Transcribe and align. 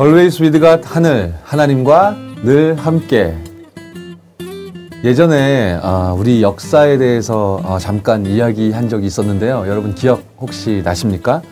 Always 0.00 0.42
with 0.42 0.58
God 0.58 0.82
하늘 0.84 1.34
하나님과 1.44 2.16
늘 2.42 2.74
함께 2.74 3.38
예전에 5.04 5.78
아, 5.82 6.12
우리 6.18 6.42
역사에 6.42 6.98
대해서 6.98 7.60
어, 7.62 7.78
잠깐 7.78 8.26
이야기한 8.26 8.88
적이 8.88 9.06
있었는데요. 9.06 9.64
여러분 9.68 9.94
기억 9.94 10.22
혹시 10.40 10.82
나십니까? 10.84 11.42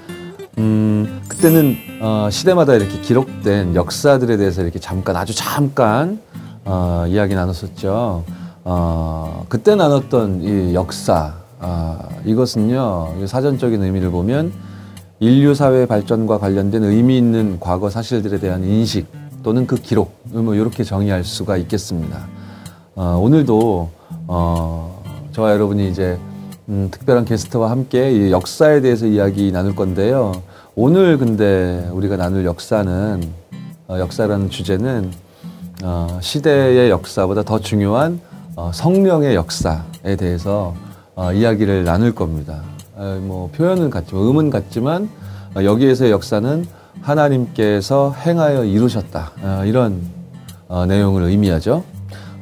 음, 0.58 1.22
그때는 1.28 1.76
어, 2.00 2.28
시대마다 2.32 2.74
이렇게 2.74 2.98
기록된 3.00 3.76
역사들에 3.76 4.36
대해서 4.36 4.62
이렇게 4.62 4.80
잠깐 4.80 5.14
아주 5.14 5.34
잠깐 5.36 6.18
어, 6.64 7.04
이야기 7.06 7.36
나눴었죠. 7.36 8.24
어, 8.64 9.46
그때 9.48 9.76
나눴던 9.76 10.42
이 10.42 10.74
역사 10.74 11.34
아, 11.60 11.98
이것은요 12.24 13.24
사전적인 13.26 13.84
의미를 13.84 14.10
보면 14.10 14.52
인류 15.22 15.54
사회 15.54 15.86
발전과 15.86 16.38
관련된 16.38 16.82
의미 16.82 17.16
있는 17.16 17.58
과거 17.60 17.88
사실들에 17.88 18.40
대한 18.40 18.64
인식 18.64 19.06
또는 19.44 19.68
그 19.68 19.76
기록 19.76 20.18
뭐 20.24 20.56
이렇게 20.56 20.82
정의할 20.82 21.22
수가 21.22 21.58
있겠습니다. 21.58 22.26
어, 22.96 23.20
오늘도 23.22 23.88
어, 24.26 25.04
저와 25.30 25.52
여러분이 25.52 25.88
이제 25.88 26.18
음, 26.68 26.88
특별한 26.90 27.24
게스트와 27.24 27.70
함께 27.70 28.10
이 28.10 28.32
역사에 28.32 28.80
대해서 28.80 29.06
이야기 29.06 29.52
나눌 29.52 29.76
건데요. 29.76 30.42
오늘 30.74 31.18
근데 31.18 31.88
우리가 31.92 32.16
나눌 32.16 32.44
역사는 32.44 33.22
어, 33.86 33.98
역사라는 34.00 34.50
주제는 34.50 35.12
어, 35.84 36.18
시대의 36.20 36.90
역사보다 36.90 37.44
더 37.44 37.60
중요한 37.60 38.20
어, 38.56 38.72
성령의 38.74 39.36
역사에 39.36 40.16
대해서 40.18 40.74
어, 41.14 41.32
이야기를 41.32 41.84
나눌 41.84 42.12
겁니다. 42.12 42.71
어, 43.02 43.18
뭐 43.20 43.50
표현은 43.52 43.90
같지만 43.90 44.28
음은 44.28 44.50
같지만 44.50 45.10
어, 45.56 45.64
여기에서의 45.64 46.12
역사는 46.12 46.64
하나님께서 47.00 48.14
행하여 48.16 48.64
이루셨다 48.64 49.32
어, 49.42 49.62
이런 49.64 50.00
어, 50.68 50.86
내용을 50.86 51.24
의미하죠. 51.24 51.82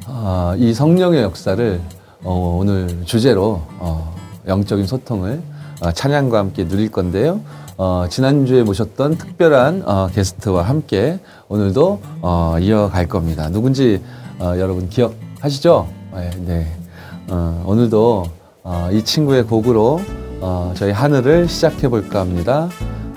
어, 0.05 0.53
이 0.57 0.71
성령의 0.75 1.23
역사를 1.23 1.81
어, 2.23 2.57
오늘 2.59 3.03
주제로 3.05 3.63
어, 3.79 4.15
영적인 4.47 4.85
소통을 4.85 5.41
어, 5.81 5.91
찬양과 5.91 6.37
함께 6.37 6.67
누릴 6.67 6.91
건데요. 6.91 7.41
어, 7.77 8.05
지난주에 8.07 8.61
모셨던 8.61 9.17
특별한 9.17 9.81
어, 9.87 10.09
게스트와 10.13 10.61
함께 10.61 11.19
오늘도 11.47 12.01
어, 12.21 12.57
이어갈 12.59 13.07
겁니다. 13.07 13.49
누군지 13.49 13.99
어, 14.37 14.53
여러분 14.57 14.89
기억하시죠? 14.89 15.87
네. 16.13 16.29
네. 16.45 16.67
어, 17.31 17.63
오늘도 17.65 18.25
어, 18.63 18.89
이 18.91 19.03
친구의 19.03 19.45
곡으로 19.45 19.99
어, 20.41 20.73
저희 20.75 20.91
하늘을 20.91 21.47
시작해 21.47 21.87
볼까 21.87 22.19
합니다. 22.19 22.67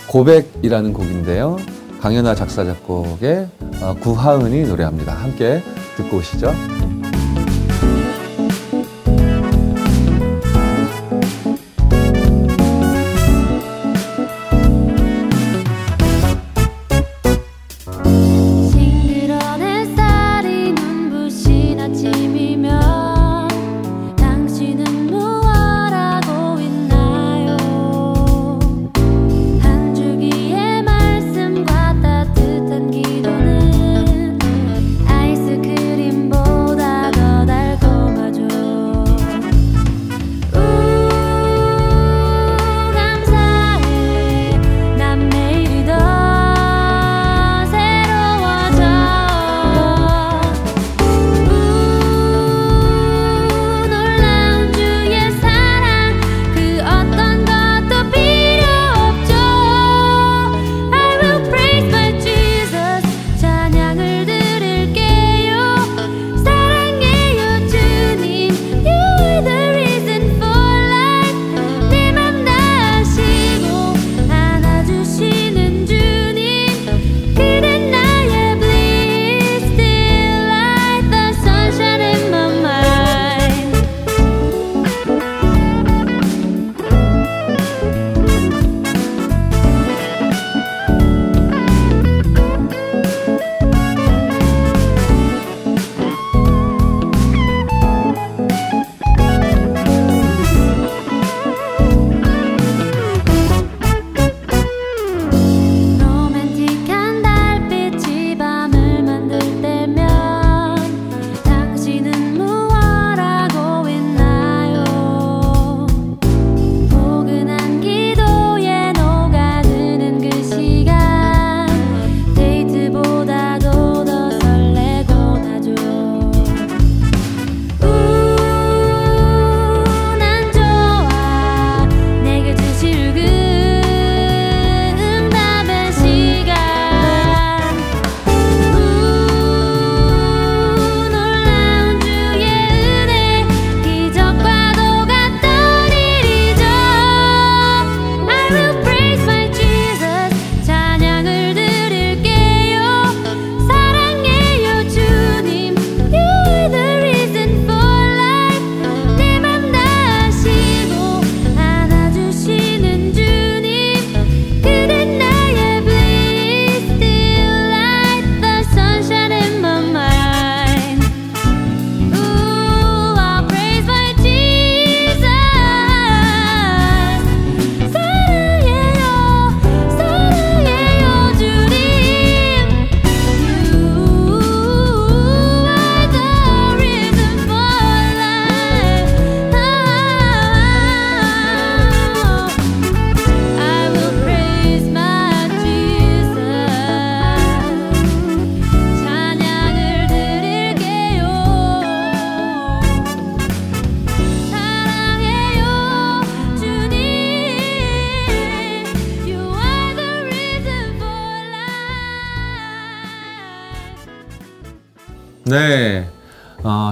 고백이라는 0.09 0.93
곡인데요. 0.93 1.57
강연아 2.01 2.35
작사 2.35 2.65
작곡의 2.65 3.49
어, 3.81 3.95
구하은이 3.99 4.65
노래합니다. 4.65 5.15
함께 5.15 5.63
듣고 5.97 6.19
오시죠. 6.19 6.53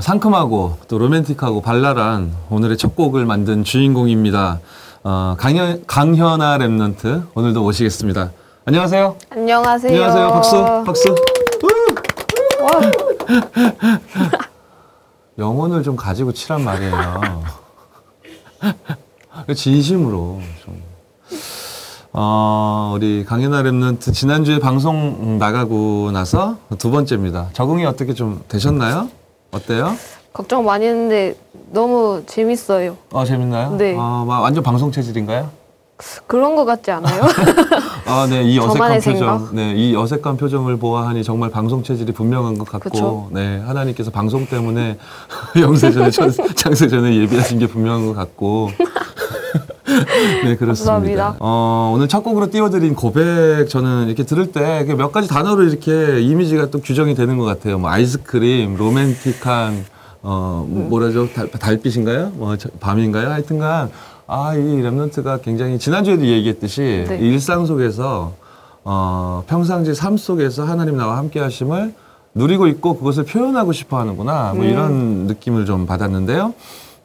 상큼하고 0.03 0.79
또 0.89 0.99
로맨틱하고 0.99 1.63
발랄한 1.63 2.33
오늘의 2.51 2.77
첫 2.77 2.97
곡을 2.97 3.25
만든 3.25 3.65
주인공입니다. 3.65 4.61
어, 5.05 5.37
강현, 5.39 5.85
강현아 5.87 6.59
remnant 6.59 7.29
오늘도 7.35 7.63
모시겠습니다. 7.63 8.33
안녕하세요. 8.65 9.17
안녕하세요. 9.31 9.93
안녕하세요. 9.93 10.33
박수, 10.33 10.83
박수. 10.85 11.15
와, 12.61 12.71
영혼을 15.39 15.83
좀 15.83 15.97
가지고 15.97 16.33
치란 16.33 16.63
말이에요. 16.63 17.43
진심으로 19.57 20.41
좀. 20.65 20.83
어, 22.13 22.93
우리 22.95 23.25
강현아 23.25 23.63
remnant 23.63 24.13
지난주에 24.13 24.59
방송 24.59 25.39
나가고 25.39 26.11
나서 26.13 26.59
두 26.79 26.91
번째입니다. 26.91 27.49
적응이 27.53 27.87
어떻게 27.87 28.13
좀 28.15 28.43
되셨나요? 28.49 29.09
어때요? 29.53 29.97
걱정 30.33 30.65
많이 30.65 30.87
했는데 30.87 31.35
너무 31.71 32.23
재밌어요. 32.27 32.97
어, 33.13 33.25
재밌나요? 33.25 33.77
네. 33.77 33.95
어, 33.97 34.25
막 34.27 34.41
완전 34.41 34.65
방송 34.65 34.91
체질인가요? 34.91 35.51
그런 36.27 36.57
것 36.57 36.65
같지 36.65 36.91
않아요? 36.91 37.23
아, 38.07 38.27
네, 38.29 38.43
이 38.43 38.59
어색한 38.59 38.95
표정, 38.95 39.01
생각? 39.01 39.55
네, 39.55 39.75
이 39.77 39.95
어색한 39.95 40.37
표정을 40.37 40.79
보아하니 40.79 41.23
정말 41.23 41.51
방송 41.51 41.83
체질이 41.85 42.13
분명한 42.13 42.59
것 42.59 42.67
같고, 42.67 42.91
그쵸. 42.91 43.29
네, 43.31 43.59
하나님께서 43.61 44.11
방송 44.11 44.47
때문에 44.47 44.99
영세전에 45.61 46.11
천- 46.11 46.33
창세전에 46.57 47.15
예비하신 47.15 47.59
게 47.61 47.67
분명한 47.69 48.07
것 48.07 48.15
같고, 48.15 48.71
네, 50.45 50.57
그렇습니다. 50.57 50.93
감사합니다. 50.93 51.37
어, 51.41 51.93
오늘 51.95 52.09
첫 52.09 52.23
곡으로 52.23 52.51
띄워드린 52.51 52.95
고백 52.95 53.69
저는 53.69 54.07
이렇게 54.07 54.25
들을 54.25 54.51
때 54.53 54.85
몇 54.97 55.13
가지 55.13 55.29
단어로 55.29 55.65
이렇게 55.65 56.21
이미지가 56.21 56.71
또 56.71 56.81
규정이 56.81 57.15
되는 57.15 57.39
것 57.39 57.45
같아요. 57.45 57.79
뭐 57.79 57.91
아이스크림, 57.91 58.77
로맨틱한, 58.77 59.85
어, 60.23 60.67
음. 60.69 60.89
뭐라죠? 60.89 61.29
달, 61.33 61.51
달빛인가요? 61.51 62.33
뭐 62.35 62.57
저- 62.57 62.69
밤인가요? 62.81 63.31
하여튼간 63.31 63.91
아, 64.27 64.55
이 64.55 64.59
랩런트가 64.59 65.43
굉장히 65.43 65.79
지난주에도 65.79 66.25
얘기했듯이 66.27 67.05
네. 67.09 67.19
일상 67.19 67.67
속에서 67.67 68.33
어, 68.85 69.45
평상시 69.47 69.95
삶 69.95 70.17
속에서 70.17 70.65
하나님 70.65 70.97
나와 70.97 71.17
함께 71.19 71.39
하심을 71.41 71.95
누리고 72.35 72.67
있고 72.69 72.97
그것을 72.99 73.25
표현하고 73.25 73.73
싶어 73.73 73.99
하는구나. 73.99 74.53
뭐 74.55 74.65
음. 74.65 74.71
이런 74.71 74.93
느낌을 75.27 75.67
좀 75.67 75.87
받았는데요. 75.87 76.55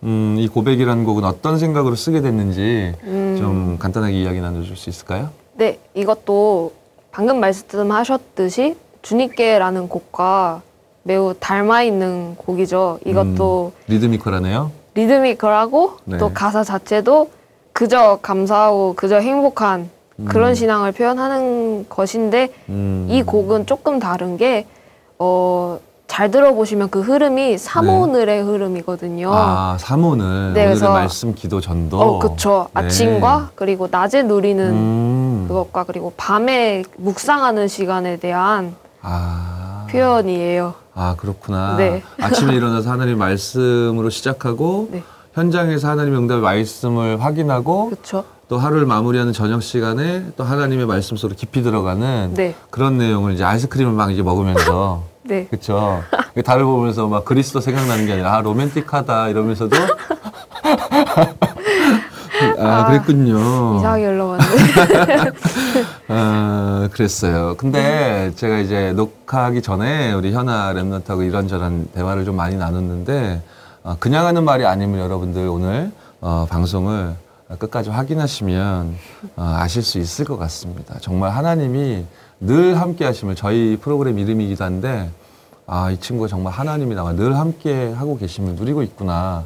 음, 0.03 0.35
이 0.37 0.47
고백이라는 0.47 1.03
곡은 1.03 1.23
어떤 1.23 1.57
생각으로 1.57 1.95
쓰게 1.95 2.21
됐는지 2.21 2.93
음. 3.03 3.35
좀 3.37 3.77
간단하게 3.79 4.21
이야기 4.21 4.39
나눠줄 4.39 4.75
수 4.75 4.89
있을까요? 4.89 5.29
네, 5.53 5.79
이것도 5.95 6.71
방금 7.11 7.39
말씀하셨듯이 7.39 8.75
주님께라는 9.01 9.89
곡과 9.89 10.61
매우 11.03 11.33
닮아 11.39 11.83
있는 11.83 12.35
곡이죠. 12.35 12.99
이것도 13.05 13.71
음, 13.75 13.83
리드미컬하네요. 13.87 14.71
리드미컬하고 14.93 15.97
네. 16.05 16.17
또 16.17 16.33
가사 16.33 16.63
자체도 16.63 17.29
그저 17.71 18.19
감사하고 18.21 18.93
그저 18.95 19.17
행복한 19.17 19.89
그런 20.25 20.55
신앙을 20.55 20.91
표현하는 20.93 21.87
것인데 21.89 22.49
음, 22.69 23.07
이 23.09 23.21
곡은 23.21 23.67
조금 23.67 23.99
다른 23.99 24.35
게, 24.37 24.65
어, 25.19 25.79
잘 26.07 26.31
들어보시면 26.31 26.89
그 26.89 27.01
흐름이 27.01 27.57
흐름이거든요. 28.41 29.29
네. 29.29 29.35
아, 29.37 29.77
사모는 29.79 30.53
네, 30.53 30.65
그래서- 30.65 30.91
말씀 30.93 31.35
기도 31.35 31.59
전도. 31.61 31.99
어, 31.99 32.19
그쵸. 32.19 32.69
네. 32.73 32.81
아침과 32.81 33.51
그리고 33.55 33.87
낮에 33.91 34.23
누리는 34.23 34.65
음, 34.71 35.45
그것과 35.47 35.83
그리고 35.83 36.13
밤에 36.17 36.83
묵상하는 36.97 37.67
시간에 37.67 38.17
대한 38.17 38.75
아, 39.01 39.85
표현이에요. 39.89 40.73
아 40.95 41.15
그렇구나. 41.17 41.75
네. 41.77 42.01
아침에 42.19 42.55
일어나서 42.55 42.89
하나님 42.89 43.17
말씀으로 43.19 44.09
시작하고 44.09 44.89
네. 44.91 45.03
현장에서 45.33 45.89
하나님의 45.89 46.19
응답의 46.19 46.41
말씀을 46.41 47.21
확인하고 47.23 47.89
그쵸? 47.91 48.23
또 48.49 48.57
하루를 48.57 48.85
마무리하는 48.87 49.33
저녁 49.33 49.61
시간에 49.61 50.23
또 50.37 50.43
하나님의 50.45 50.87
말씀 50.87 51.17
속으로 51.17 51.35
깊이 51.37 51.61
들어가는 51.61 52.33
네. 52.33 52.55
그런 52.71 52.97
내용을 52.97 53.33
이제 53.33 53.43
아이스크림을 53.43 53.91
막 53.91 54.11
이제 54.11 54.23
먹으면서 54.23 55.03
네. 55.27 55.47
그렇죠. 55.47 56.03
달을 56.45 56.63
보면서 56.63 57.07
막 57.07 57.25
그리스도 57.25 57.59
생각나는 57.59 58.05
게 58.05 58.13
아니라 58.13 58.35
아 58.37 58.41
로맨틱하다 58.41 59.29
이러면서도 59.29 59.75
아, 62.59 62.63
아, 62.65 62.85
그랬군요. 62.87 63.77
이상하게 63.79 64.05
흘러갔는데. 64.05 65.31
아, 66.07 66.89
그랬어요. 66.91 67.55
근데 67.57 68.31
제가 68.35 68.59
이제 68.59 68.93
녹화하기 68.93 69.61
전에 69.61 70.13
우리 70.13 70.33
현아 70.33 70.73
랩런트하고 70.73 71.25
이런저런 71.27 71.87
대화를 71.93 72.25
좀 72.25 72.35
많이 72.35 72.55
나눴는데 72.55 73.41
어, 73.83 73.95
그냥 73.99 74.25
하는 74.25 74.43
말이 74.43 74.65
아니면 74.65 74.99
여러분들 74.99 75.47
오늘 75.47 75.91
어, 76.21 76.45
방송을 76.49 77.15
끝까지 77.57 77.89
확인하시면 77.89 78.95
어, 79.35 79.55
아실 79.59 79.81
수 79.81 79.97
있을 79.97 80.25
것 80.25 80.37
같습니다. 80.37 80.95
정말 81.01 81.31
하나님이 81.31 82.05
늘 82.39 82.79
함께 82.79 83.05
하심을 83.05 83.35
저희 83.35 83.77
프로그램 83.81 84.19
이름이기도 84.19 84.63
한데 84.63 85.09
아, 85.65 85.91
이 85.91 85.99
친구가 85.99 86.27
정말 86.27 86.53
하나님이 86.53 86.95
나와 86.95 87.13
늘 87.13 87.35
함께 87.35 87.91
하고 87.93 88.17
계심을 88.17 88.55
누리고 88.55 88.83
있구나. 88.83 89.43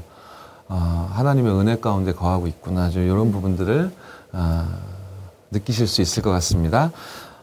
아, 0.67 1.09
하나님의 1.13 1.53
은혜 1.59 1.77
가운데 1.77 2.13
거하고 2.13 2.47
있구나. 2.47 2.89
좀 2.89 3.03
이런 3.03 3.31
부분들을 3.31 3.91
아, 4.33 4.67
느끼실 5.51 5.87
수 5.87 6.01
있을 6.01 6.21
것 6.21 6.29
같습니다. 6.31 6.91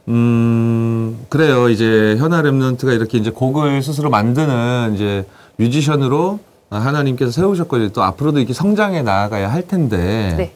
음, 0.09 1.27
그래요. 1.29 1.69
이제 1.69 2.17
현아 2.19 2.43
랩런트가 2.43 2.95
이렇게 2.95 3.19
이제 3.19 3.31
곡을 3.31 3.83
스스로 3.83 4.11
만드는 4.11 4.93
이제 4.95 5.27
뮤지션으로 5.57 6.39
하나님께서 6.71 7.31
세우셨거든요. 7.31 7.91
또 7.91 8.03
앞으로도 8.03 8.39
이렇게 8.39 8.53
성장해 8.55 9.03
나아가야 9.03 9.51
할 9.51 9.67
텐데. 9.67 10.35
네. 10.37 10.55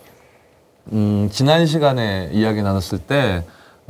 음, 0.92 1.28
지난 1.30 1.66
시간에 1.66 2.30
이야기 2.32 2.62
나눴을 2.62 2.98
때, 3.06 3.44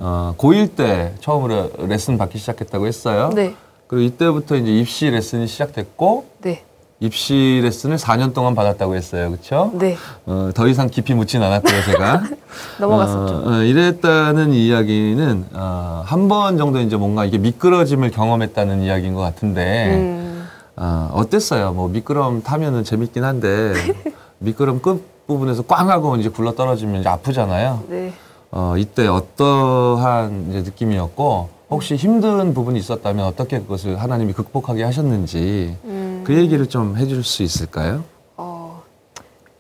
어, 0.04 0.34
고1 0.36 0.74
때 0.74 1.14
처음으로 1.20 1.70
레슨 1.86 2.18
받기 2.18 2.36
시작했다고 2.38 2.86
했어요. 2.88 3.30
네. 3.34 3.54
그리고 3.86 4.02
이때부터 4.04 4.56
이제 4.56 4.72
입시 4.72 5.08
레슨이 5.08 5.46
시작됐고, 5.46 6.24
네. 6.42 6.64
입시 6.98 7.60
레슨을 7.62 7.98
4년 7.98 8.34
동안 8.34 8.54
받았다고 8.56 8.96
했어요. 8.96 9.30
그쵸? 9.30 9.70
네. 9.74 9.96
어, 10.26 10.50
더 10.54 10.66
이상 10.66 10.88
깊이 10.88 11.14
묻진 11.14 11.40
않았고요, 11.42 11.82
제가. 11.84 12.22
넘어갔었죠. 12.80 13.34
어, 13.34 13.48
어, 13.52 13.62
이랬다는 13.62 14.52
이야기는 14.52 15.46
어, 15.52 16.02
한 16.04 16.28
번 16.28 16.58
정도 16.58 16.80
이제 16.80 16.96
뭔가 16.96 17.24
이게 17.24 17.38
미끄러짐을 17.38 18.10
경험했다는 18.10 18.82
이야기인 18.82 19.14
것 19.14 19.20
같은데 19.20 19.94
음, 19.94 20.48
어, 20.76 21.10
어땠어요? 21.12 21.72
뭐 21.72 21.88
미끄럼 21.88 22.42
타면은 22.42 22.82
재밌긴 22.84 23.22
한데 23.24 23.72
미끄럼 24.38 24.80
끝 24.80 25.04
부분에서 25.26 25.62
꽝 25.62 25.90
하고 25.90 26.16
이제 26.16 26.28
굴러 26.28 26.54
떨어지면 26.54 27.00
이제 27.00 27.08
아프잖아요. 27.08 27.82
네. 27.88 28.12
어, 28.52 28.74
이때 28.76 29.06
어떠한 29.08 30.48
이제 30.50 30.58
느낌이었고 30.60 31.48
혹시 31.70 31.96
힘든 31.96 32.52
부분이 32.52 32.78
있었다면 32.78 33.24
어떻게 33.24 33.58
그것을 33.58 34.00
하나님이 34.00 34.34
극복하게 34.34 34.84
하셨는지 34.84 35.74
음, 35.84 36.20
그 36.22 36.34
얘기를 36.34 36.68
좀 36.68 36.98
해줄 36.98 37.24
수 37.24 37.42
있을까요? 37.42 38.04
어, 38.36 38.82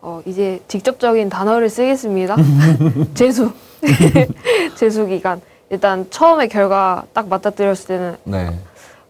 어, 0.02 0.20
이제 0.26 0.60
직접적인 0.68 1.30
단어를 1.30 1.70
쓰겠습니다. 1.70 2.36
재수. 3.14 3.50
재수 4.76 5.06
기간. 5.06 5.40
일단 5.70 6.06
처음에 6.10 6.48
결과 6.48 7.04
딱 7.14 7.28
맞닥뜨렸을 7.28 7.86
때는 7.86 8.16
네. 8.24 8.58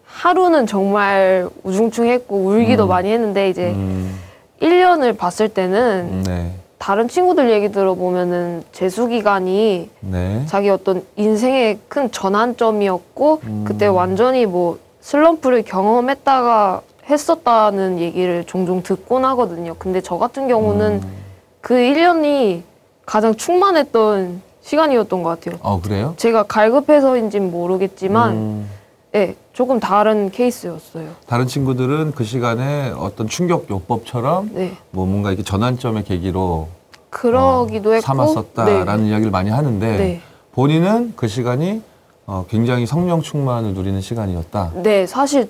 하루는 0.05 0.65
정말 0.65 1.49
우중충했고 1.63 2.37
울기도 2.37 2.85
음. 2.85 2.87
많이 2.87 3.11
했는데 3.11 3.49
이제 3.49 3.73
음, 3.73 4.17
1년을 4.61 5.17
봤을 5.17 5.49
때는 5.49 6.23
네. 6.23 6.55
다른 6.83 7.07
친구들 7.07 7.49
얘기 7.49 7.71
들어보면은 7.71 8.61
재수 8.73 9.07
기간이 9.07 9.89
네. 10.01 10.43
자기 10.47 10.67
어떤 10.67 11.05
인생의 11.15 11.79
큰 11.87 12.11
전환점이었고 12.11 13.39
음. 13.45 13.63
그때 13.65 13.85
완전히 13.85 14.45
뭐 14.45 14.79
슬럼프를 14.99 15.61
경험했다가 15.61 16.81
했었다는 17.09 17.99
얘기를 17.99 18.43
종종 18.43 18.83
듣곤 18.83 19.23
하거든요. 19.23 19.75
근데 19.79 20.01
저 20.01 20.17
같은 20.17 20.49
경우는 20.49 20.99
음. 21.01 21.13
그 21.61 21.73
1년이 21.73 22.63
가장 23.05 23.33
충만했던 23.33 24.41
시간이었던 24.61 25.23
것 25.23 25.39
같아요. 25.39 25.59
어, 25.63 25.79
그래요? 25.79 26.15
제가 26.17 26.43
갈급해서인진 26.43 27.49
모르겠지만 27.49 28.31
음, 28.33 28.69
예, 29.15 29.35
조금 29.53 29.79
다른 29.79 30.31
케이스였어요. 30.31 31.09
다른 31.27 31.45
친구들은 31.47 32.13
그 32.13 32.23
시간에 32.23 32.91
어떤 32.97 33.27
충격 33.27 33.69
요법처럼 33.69 34.49
네. 34.53 34.75
뭐 34.89 35.05
뭔가 35.05 35.29
이렇게 35.29 35.43
전환점의 35.43 36.03
계기로 36.05 36.67
그러기도 37.11 37.91
어, 37.91 37.93
했고 37.93 38.05
삼았었다라는 38.05 39.05
이야기를 39.05 39.31
많이 39.31 39.51
하는데 39.51 39.97
네. 39.97 40.21
본인은 40.53 41.13
그 41.15 41.27
시간이 41.27 41.83
어, 42.25 42.45
굉장히 42.49 42.87
성령 42.87 43.21
충만을 43.21 43.73
누리는 43.75 44.01
시간이었다. 44.01 44.71
네. 44.75 44.81
네, 44.81 45.07
사실 45.07 45.47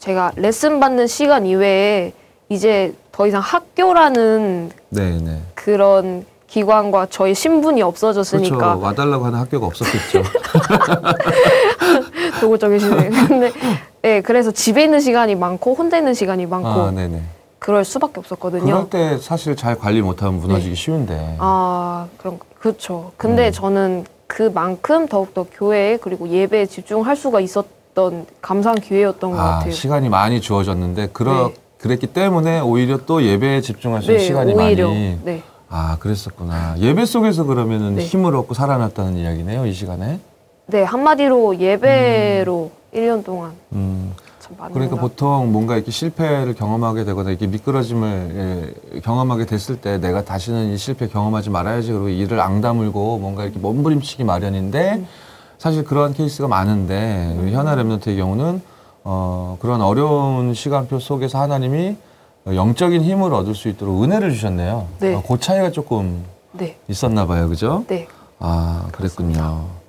제가 0.00 0.32
레슨 0.34 0.80
받는 0.80 1.06
시간 1.06 1.46
이외에 1.46 2.12
이제 2.48 2.92
더 3.12 3.28
이상 3.28 3.40
학교라는 3.40 4.70
네, 4.88 5.20
네. 5.20 5.40
그런 5.54 6.26
기관과 6.48 7.06
저희 7.10 7.34
신분이 7.34 7.80
그렇죠. 7.80 7.88
없어졌으니까 7.88 8.76
와달라고 8.76 9.26
하는 9.26 9.38
학교가 9.38 9.66
없었겠죠. 9.66 10.22
도구적이시네요. 12.44 13.10
근데 13.28 13.52
예, 14.04 14.08
네, 14.08 14.20
그래서 14.20 14.50
집에 14.50 14.84
있는 14.84 15.00
시간이 15.00 15.34
많고 15.34 15.74
혼자 15.74 15.98
있는 15.98 16.14
시간이 16.14 16.46
많고 16.46 16.68
아, 16.68 16.90
네네. 16.90 17.22
그럴 17.58 17.84
수밖에 17.84 18.20
없었거든요. 18.20 18.64
그럴 18.64 18.90
때 18.90 19.18
사실 19.18 19.56
잘 19.56 19.78
관리 19.78 20.02
못하면 20.02 20.40
무너지기 20.40 20.70
네. 20.70 20.74
쉬운데. 20.74 21.36
아, 21.38 22.06
그런 22.18 22.38
그렇죠. 22.58 23.12
근데 23.16 23.48
음. 23.48 23.52
저는 23.52 24.04
그만큼 24.26 25.06
더욱더 25.08 25.44
교회에 25.50 25.96
그리고 25.98 26.28
예배에 26.28 26.66
집중할 26.66 27.16
수가 27.16 27.40
있었던 27.40 28.26
감사한 28.42 28.80
기회였던 28.80 29.30
것 29.30 29.38
아, 29.38 29.44
같아요. 29.44 29.72
시간이 29.72 30.08
많이 30.08 30.40
주어졌는데 30.40 31.08
그러, 31.12 31.48
네. 31.48 31.54
그랬기 31.78 32.08
때문에 32.08 32.60
오히려 32.60 32.98
또 33.06 33.22
예배에 33.22 33.60
수 34.02 34.10
있는 34.10 34.24
시간이 34.24 34.54
오히려 34.54 34.88
많이 34.88 35.18
네. 35.22 35.42
아 35.68 35.96
그랬었구나 35.98 36.76
예배 36.78 37.04
속에서 37.04 37.44
그러면은 37.44 37.96
네. 37.96 38.04
힘을 38.04 38.34
얻고 38.36 38.54
살아났다는 38.54 39.16
이야기네요 39.16 39.66
이 39.66 39.72
시간에 39.72 40.20
네, 40.66 40.82
한마디로 40.82 41.58
예배로 41.58 42.70
1년 42.94 43.24
동안 43.24 43.52
음 43.72 44.14
그러니까 44.72 44.96
것 44.96 45.00
보통 45.00 45.52
뭔가 45.52 45.74
이렇게 45.76 45.90
실패를 45.90 46.54
경험하게 46.54 47.04
되거나 47.04 47.30
이렇게 47.30 47.46
미끄러짐을 47.46 48.74
예, 48.94 49.00
경험하게 49.00 49.46
됐을 49.46 49.76
때 49.76 49.98
내가 49.98 50.24
다시는 50.24 50.72
이 50.72 50.76
실패 50.76 51.08
경험하지 51.08 51.50
말아야지 51.50 51.92
그러고 51.92 52.08
이를 52.08 52.40
앙다물고 52.40 53.18
뭔가 53.18 53.44
이렇게 53.44 53.58
몸부림치기 53.58 54.24
마련인데 54.24 54.94
음. 54.96 55.08
사실 55.58 55.84
그런 55.84 56.12
케이스가 56.12 56.46
많은데 56.46 57.50
현아 57.52 57.76
랩런트의 57.76 58.18
경우는 58.18 58.60
어 59.04 59.56
그런 59.60 59.80
어려운 59.80 60.54
시간표 60.54 60.98
속에서 60.98 61.40
하나님이 61.40 61.96
영적인 62.46 63.02
힘을 63.02 63.32
얻을 63.32 63.54
수 63.54 63.68
있도록 63.68 64.02
은혜를 64.02 64.32
주셨네요. 64.32 64.86
네. 64.98 65.14
어, 65.14 65.22
그 65.26 65.38
차이가 65.40 65.70
조금 65.70 66.24
네, 66.52 66.76
있었나 66.88 67.26
봐요, 67.26 67.48
그죠? 67.48 67.84
네. 67.88 68.06
아 68.38 68.86
그랬군요. 68.92 69.83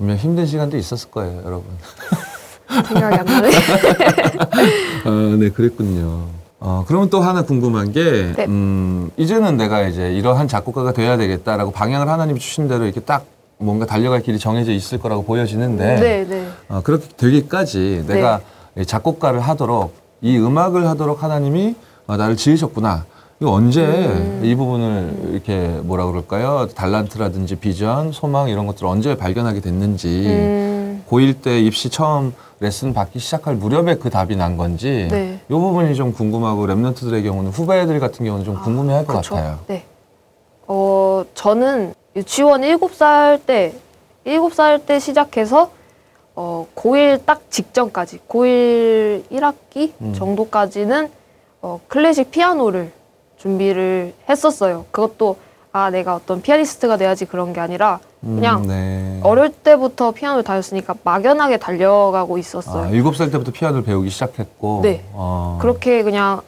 분명 0.00 0.16
힘든 0.16 0.46
시간도 0.46 0.78
있었을 0.78 1.10
거예요, 1.10 1.42
여러분. 1.44 1.66
생각이 2.88 3.16
안 3.16 3.24
나네. 3.26 3.50
아, 5.04 5.36
네, 5.38 5.50
그랬군요. 5.50 6.24
어, 6.58 6.84
그러면 6.88 7.10
또 7.10 7.20
하나 7.20 7.42
궁금한 7.42 7.92
게, 7.92 8.32
네. 8.34 8.46
음, 8.46 9.10
이제는 9.18 9.58
내가 9.58 9.82
이제 9.82 10.10
이러한 10.10 10.48
작곡가가 10.48 10.94
돼야 10.94 11.18
되겠다라고 11.18 11.72
방향을 11.72 12.08
하나님이 12.08 12.40
주신 12.40 12.66
대로 12.66 12.84
이렇게 12.84 13.00
딱 13.00 13.26
뭔가 13.58 13.84
달려갈 13.84 14.22
길이 14.22 14.38
정해져 14.38 14.72
있을 14.72 14.98
거라고 14.98 15.22
보여지는데, 15.24 16.00
네, 16.00 16.24
네. 16.26 16.48
어, 16.70 16.80
그렇게 16.82 17.06
되기까지 17.18 18.04
내가 18.06 18.40
이 18.78 18.86
작곡가를 18.86 19.40
하도록, 19.40 19.92
이 20.22 20.38
음악을 20.38 20.88
하도록 20.88 21.22
하나님이 21.22 21.74
어, 22.06 22.16
나를 22.16 22.38
지으셨구나. 22.38 23.04
이거 23.40 23.52
언제 23.52 23.82
음. 23.82 24.42
이 24.44 24.54
부분을 24.54 25.30
이렇게 25.32 25.66
뭐라 25.82 26.04
그럴까요? 26.04 26.68
달란트라든지 26.74 27.56
비전, 27.56 28.12
소망 28.12 28.50
이런 28.50 28.66
것들을 28.66 28.86
언제 28.86 29.16
발견하게 29.16 29.60
됐는지, 29.60 30.26
음, 30.26 31.02
고1 31.08 31.40
때 31.40 31.58
입시 31.58 31.88
처음 31.88 32.34
레슨 32.60 32.92
받기 32.92 33.18
시작할 33.18 33.54
무렵에 33.54 33.94
그 33.94 34.10
답이 34.10 34.36
난 34.36 34.58
건지 34.58 35.08
네. 35.10 35.40
이 35.48 35.52
부분이 35.52 35.94
좀 35.94 36.12
궁금하고 36.12 36.66
랩런트들의 36.66 37.24
경우는 37.24 37.50
후배들 37.50 37.98
같은 37.98 38.26
경우는 38.26 38.44
좀 38.44 38.60
궁금해할 38.60 39.06
것 39.06 39.16
그쵸. 39.16 39.34
같아요. 39.36 39.58
네. 39.68 39.84
어, 40.66 41.24
저는 41.32 41.94
유치원 42.16 42.60
7살 42.60 43.40
때, 43.46 43.72
7살 44.26 44.84
때 44.84 44.98
시작해서 44.98 45.70
어, 46.36 46.66
고1 46.76 47.24
딱 47.24 47.50
직전까지, 47.50 48.18
고1 48.28 49.24
1학기 49.32 49.92
음. 50.02 50.12
정도까지는 50.12 51.08
어, 51.62 51.80
클래식 51.88 52.30
피아노를 52.30 52.92
준비를 53.40 54.12
했었어요. 54.28 54.84
그것도 54.90 55.36
아, 55.72 55.90
내가 55.90 56.16
어떤 56.16 56.42
피아니스트가 56.42 56.96
돼야지 56.96 57.24
그런 57.24 57.52
게 57.52 57.60
아니라 57.60 58.00
그냥 58.20 58.64
음, 58.64 58.68
네. 58.68 59.20
어릴 59.22 59.50
때부터 59.52 60.10
피아노를 60.10 60.42
다녔으니까 60.42 60.96
막연하게 61.04 61.58
달려가고 61.58 62.36
아, 62.36 62.38
있었어요. 62.38 62.92
일곱 62.94 63.16
살 63.16 63.30
때부터 63.30 63.52
피아노를 63.52 63.84
배우기 63.84 64.10
시작했고 64.10 64.80
네. 64.82 65.04
어, 65.12 65.58
그렇게 65.60 66.02
그냥 66.02 66.40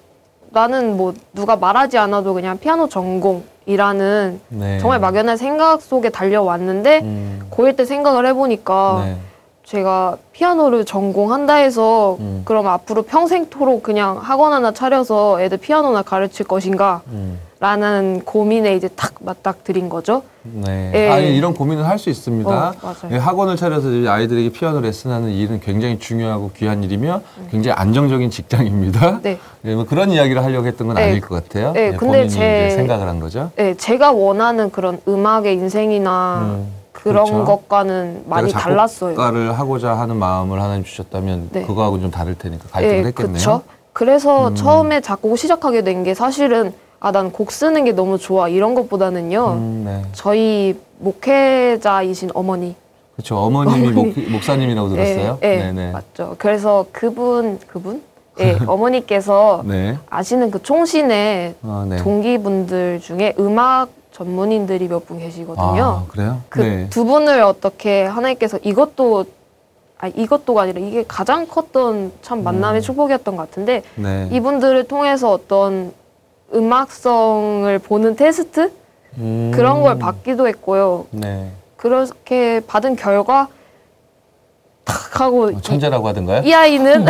나는 0.50 0.96
뭐 0.96 1.14
누가 1.32 1.56
말하지 1.56 1.96
않아도 1.98 2.34
그냥 2.34 2.58
피아노 2.58 2.88
전공이라는 2.88 4.40
네. 4.48 4.78
정말 4.80 4.98
막연한 5.00 5.36
생각 5.36 5.80
속에 5.80 6.10
달려왔는데 6.10 7.00
음, 7.02 7.48
고1 7.50 7.76
때 7.76 7.84
생각을 7.84 8.26
해보니까 8.26 9.02
네. 9.04 9.16
제가 9.64 10.16
피아노를 10.32 10.84
전공한다 10.84 11.54
해서 11.54 12.16
음. 12.20 12.42
그럼 12.44 12.66
앞으로 12.66 13.02
평생토록 13.02 13.82
그냥 13.82 14.18
학원 14.20 14.52
하나 14.52 14.72
차려서 14.72 15.40
애들 15.40 15.58
피아노나 15.58 16.02
가르칠 16.02 16.46
것인가 16.46 17.02
음, 17.08 17.38
라는 17.60 18.22
고민에 18.24 18.74
이제 18.74 18.88
탁 18.96 19.14
맞닥뜨린 19.20 19.88
거죠. 19.88 20.24
네. 20.42 20.90
예. 20.94 21.08
아니 21.10 21.36
이런 21.36 21.54
고민을 21.54 21.86
할 21.86 21.96
수 21.96 22.10
있습니다. 22.10 22.50
어, 22.50 22.72
맞아요. 22.82 23.12
예, 23.12 23.16
학원을 23.16 23.54
차려서 23.56 23.88
이제 23.92 24.08
아이들에게 24.08 24.50
피아노 24.50 24.80
레슨하는 24.80 25.30
일은 25.30 25.60
굉장히 25.60 26.00
중요하고 26.00 26.50
귀한 26.56 26.82
일이며 26.82 27.20
굉장히 27.52 27.76
안정적인 27.78 28.30
직장입니다. 28.30 29.08
음. 29.10 29.20
네. 29.22 29.38
예, 29.64 29.74
뭐 29.76 29.86
그런 29.86 30.10
이야기를 30.10 30.42
하려고 30.42 30.66
했던 30.66 30.88
건 30.88 30.96
네. 30.96 31.04
아닐 31.04 31.20
것 31.20 31.36
같아요. 31.36 31.70
네, 31.72 31.92
예, 31.92 31.96
근데 31.96 32.26
제- 32.26 32.70
생각을 32.70 33.06
한 33.06 33.20
거죠. 33.20 33.52
네, 33.54 33.74
제가 33.74 34.10
원하는 34.10 34.72
그런 34.72 35.00
음악의 35.06 35.54
인생이나 35.54 36.38
음, 36.42 36.66
그런 37.02 37.24
그렇죠. 37.24 37.44
것과는 37.44 38.24
많이 38.26 38.52
달랐어요. 38.52 39.14
작곡가를 39.16 39.58
하고자 39.58 39.94
하는 39.94 40.16
마음을 40.16 40.62
하나님 40.62 40.84
주셨다면 40.84 41.48
네. 41.52 41.62
그거하고는 41.62 42.02
좀 42.02 42.10
다를 42.10 42.36
테니까 42.36 42.64
갈등을 42.70 42.94
예, 42.98 43.04
했겠네요. 43.08 43.34
그쵸? 43.34 43.62
그래서 43.92 44.48
음. 44.48 44.54
처음에 44.54 45.00
작곡을 45.00 45.36
시작하게 45.36 45.82
된 45.82 46.04
게 46.04 46.14
사실은 46.14 46.72
아, 47.00 47.10
난 47.10 47.32
곡 47.32 47.50
쓰는 47.50 47.84
게 47.84 47.90
너무 47.92 48.18
좋아 48.18 48.48
이런 48.48 48.74
것보다는요. 48.76 49.48
음, 49.54 49.82
네. 49.84 50.02
저희 50.12 50.78
목회자이신 51.00 52.30
어머니. 52.34 52.76
그렇죠. 53.16 53.36
어머님이 53.38 53.88
어머니. 53.88 54.12
목, 54.12 54.30
목사님이라고 54.32 54.88
들었어요. 54.90 55.38
예, 55.42 55.48
예, 55.48 55.56
네네. 55.58 55.92
맞죠. 55.92 56.36
그래서 56.38 56.86
그분, 56.92 57.58
그분? 57.66 58.02
예, 58.40 58.56
어머니께서 58.66 59.62
네. 59.66 59.98
아시는 60.08 60.50
그 60.52 60.62
총신의 60.62 61.54
아, 61.64 61.86
네. 61.88 61.96
동기분들 61.96 63.00
중에 63.02 63.34
음악 63.40 63.88
전문인들이 64.12 64.88
몇 64.88 65.06
분 65.06 65.18
계시거든요. 65.18 65.82
아, 65.84 66.04
그래요? 66.08 66.40
그두 66.48 67.04
분을 67.04 67.42
어떻게 67.42 68.04
하나님께서 68.04 68.58
이것도 68.62 69.24
아 69.98 70.08
이것도가 70.08 70.62
아니라 70.62 70.80
이게 70.80 71.04
가장 71.06 71.46
컸던 71.46 72.12
참 72.22 72.42
만남의 72.42 72.80
음. 72.80 72.82
축복이었던 72.82 73.36
것 73.36 73.48
같은데 73.48 73.82
네. 73.94 74.28
이분들을 74.32 74.84
통해서 74.88 75.30
어떤 75.32 75.92
음악성을 76.54 77.78
보는 77.78 78.16
테스트 78.16 78.72
음. 79.18 79.50
그런 79.54 79.82
걸 79.82 79.98
받기도 79.98 80.46
했고요. 80.48 81.06
네. 81.10 81.50
그렇게 81.76 82.60
받은 82.66 82.96
결과 82.96 83.48
탁 84.84 85.20
하고 85.20 85.44
어, 85.46 85.60
천재라고 85.60 86.06
하던가요? 86.08 86.42
이, 86.42 86.48
이 86.48 86.54
아이는 86.54 87.06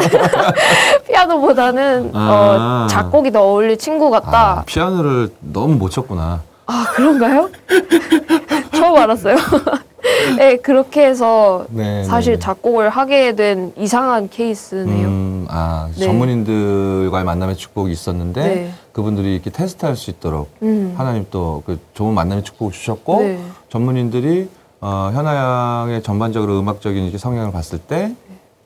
피아노보다는 1.08 2.10
아. 2.14 2.84
어, 2.84 2.86
작곡이 2.88 3.32
더 3.32 3.42
어울릴 3.42 3.76
친구 3.78 4.10
같다. 4.10 4.58
아, 4.60 4.62
피아노를 4.66 5.30
너무 5.40 5.74
못 5.76 5.90
쳤구나. 5.90 6.42
아 6.66 6.86
그런가요? 6.94 7.50
처음 8.74 8.96
알았어요. 8.96 9.36
네 10.38 10.56
그렇게 10.56 11.06
해서 11.06 11.66
네. 11.70 12.04
사실 12.04 12.34
네. 12.34 12.38
작곡을 12.38 12.88
하게 12.88 13.34
된 13.34 13.72
이상한 13.76 14.28
케이스네요. 14.28 15.06
음, 15.08 15.46
아, 15.48 15.88
네. 15.96 16.04
전문인들과의 16.04 17.24
만남의 17.24 17.56
축복이 17.56 17.92
있었는데 17.92 18.42
네. 18.42 18.72
그분들이 18.92 19.34
이렇게 19.34 19.50
테스트할 19.50 19.96
수 19.96 20.10
있도록 20.10 20.50
음. 20.62 20.94
하나님 20.96 21.26
또 21.30 21.62
그 21.66 21.78
좋은 21.94 22.14
만남의 22.14 22.44
축복을 22.44 22.72
주셨고 22.72 23.20
네. 23.20 23.40
전문인들이 23.68 24.48
어, 24.80 25.10
현아 25.14 25.36
양의 25.84 26.02
전반적으로 26.02 26.58
음악적인 26.58 27.02
이렇게 27.02 27.18
성향을 27.18 27.52
봤을 27.52 27.78
때 27.78 28.14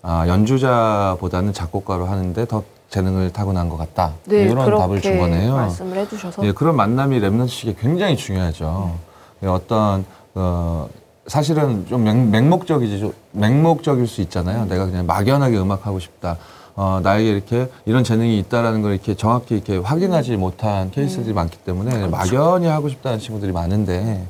아, 0.03 0.27
연주자보다는 0.29 1.53
작곡가로 1.53 2.07
하는데 2.07 2.47
더 2.47 2.63
재능을 2.91 3.33
타고난 3.33 3.69
것 3.69 3.77
같다. 3.77 4.13
네, 4.25 4.43
이런 4.43 4.79
답을 4.79 5.01
준 5.01 5.19
거네요. 5.19 5.55
말씀을 5.55 5.97
해주셔서 5.99 6.45
예, 6.47 6.53
그런 6.53 6.77
만남이 6.77 7.21
랩런트식에 7.21 7.79
굉장히 7.79 8.17
중요하죠. 8.17 8.97
예, 9.43 9.47
어떤 9.49 10.05
어, 10.35 10.89
사실은 11.27 11.87
좀 11.89 12.05
맹, 12.05 12.31
맹목적이지, 12.31 13.01
좀 13.01 13.13
맹목적일 13.33 14.07
수 14.07 14.21
있잖아요. 14.23 14.67
내가 14.67 14.87
그냥 14.87 15.07
막연하게 15.07 15.59
음악하고 15.59 15.99
싶다. 15.99 16.37
어, 16.77 17.01
나에게 17.03 17.31
이렇게 17.31 17.71
이런 17.87 18.05
재능이 18.05 18.39
있다라는 18.41 18.83
걸 18.83 18.93
이렇게 18.93 19.15
정확히 19.15 19.55
이렇게 19.55 19.79
확인하지 19.79 20.37
못한 20.37 20.91
케이스들이 20.91 21.33
많기 21.33 21.57
때문에 21.59 22.07
막연히 22.09 22.67
하고 22.67 22.91
싶다는 22.91 23.19
친구들이 23.19 23.51
많은데 23.53 24.27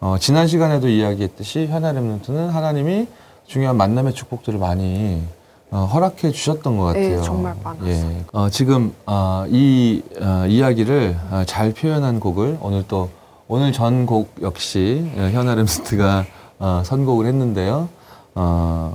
어, 0.00 0.16
지난 0.18 0.48
시간에도 0.48 0.88
이야기했듯이 0.88 1.68
현아 1.68 1.92
랩런트는 1.92 2.48
하나님이 2.48 3.06
중요한 3.46 3.76
만남의 3.76 4.12
축복들을 4.14 4.58
많이 4.58 5.22
어, 5.70 5.84
허락해 5.92 6.30
주셨던 6.32 6.78
것 6.78 6.92
네, 6.94 7.10
같아요. 7.10 7.22
정말 7.22 7.54
많았어요. 7.62 7.88
예. 7.90 8.24
어, 8.32 8.48
지금 8.48 8.94
어, 9.06 9.44
이 9.48 10.02
어, 10.20 10.46
이야기를 10.48 11.16
어, 11.30 11.42
잘 11.46 11.72
표현한 11.72 12.20
곡을 12.20 12.58
오늘 12.60 12.84
또 12.88 13.10
오늘 13.48 13.72
전곡 13.72 14.36
역시 14.42 15.10
어, 15.16 15.28
현아 15.32 15.54
랩스트가 15.56 16.24
어, 16.58 16.82
선곡을 16.84 17.26
했는데요. 17.26 17.88
어, 18.34 18.94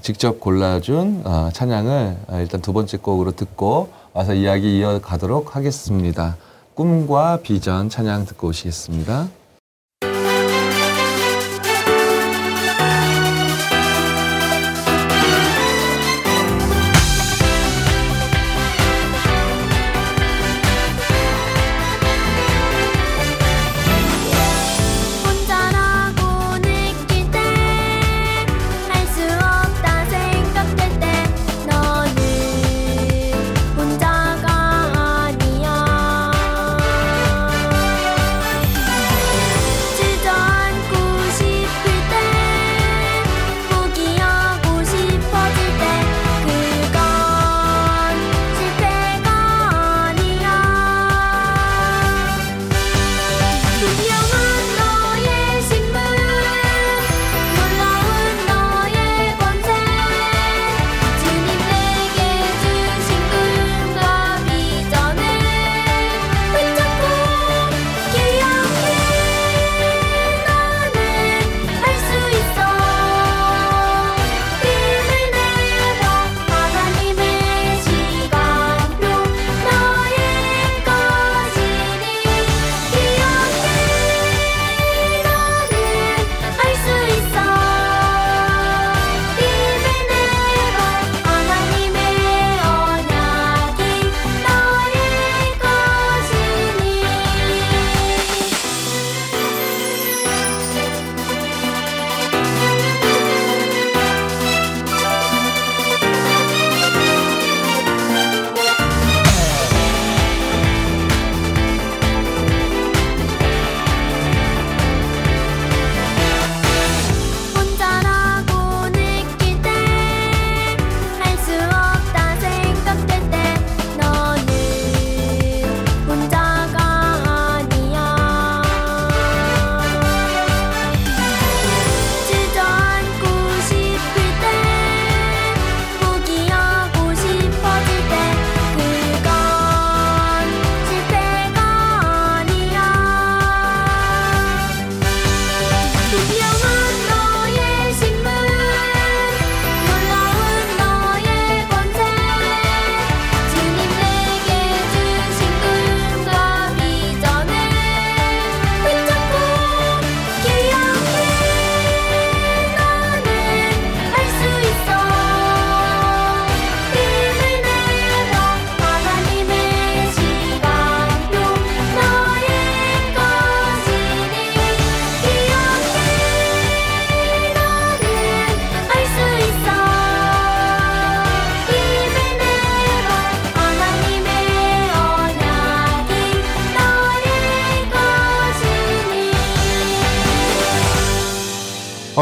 직접 0.00 0.40
골라준 0.40 1.22
어, 1.24 1.50
찬양을 1.52 2.16
어, 2.28 2.36
일단 2.38 2.60
두 2.60 2.72
번째 2.72 2.98
곡으로 2.98 3.32
듣고 3.32 3.88
와서 4.12 4.34
이야기 4.34 4.78
이어가도록 4.78 5.56
하겠습니다. 5.56 6.36
꿈과 6.74 7.38
비전 7.42 7.88
찬양 7.88 8.26
듣고 8.26 8.48
오시겠습니다. 8.48 9.28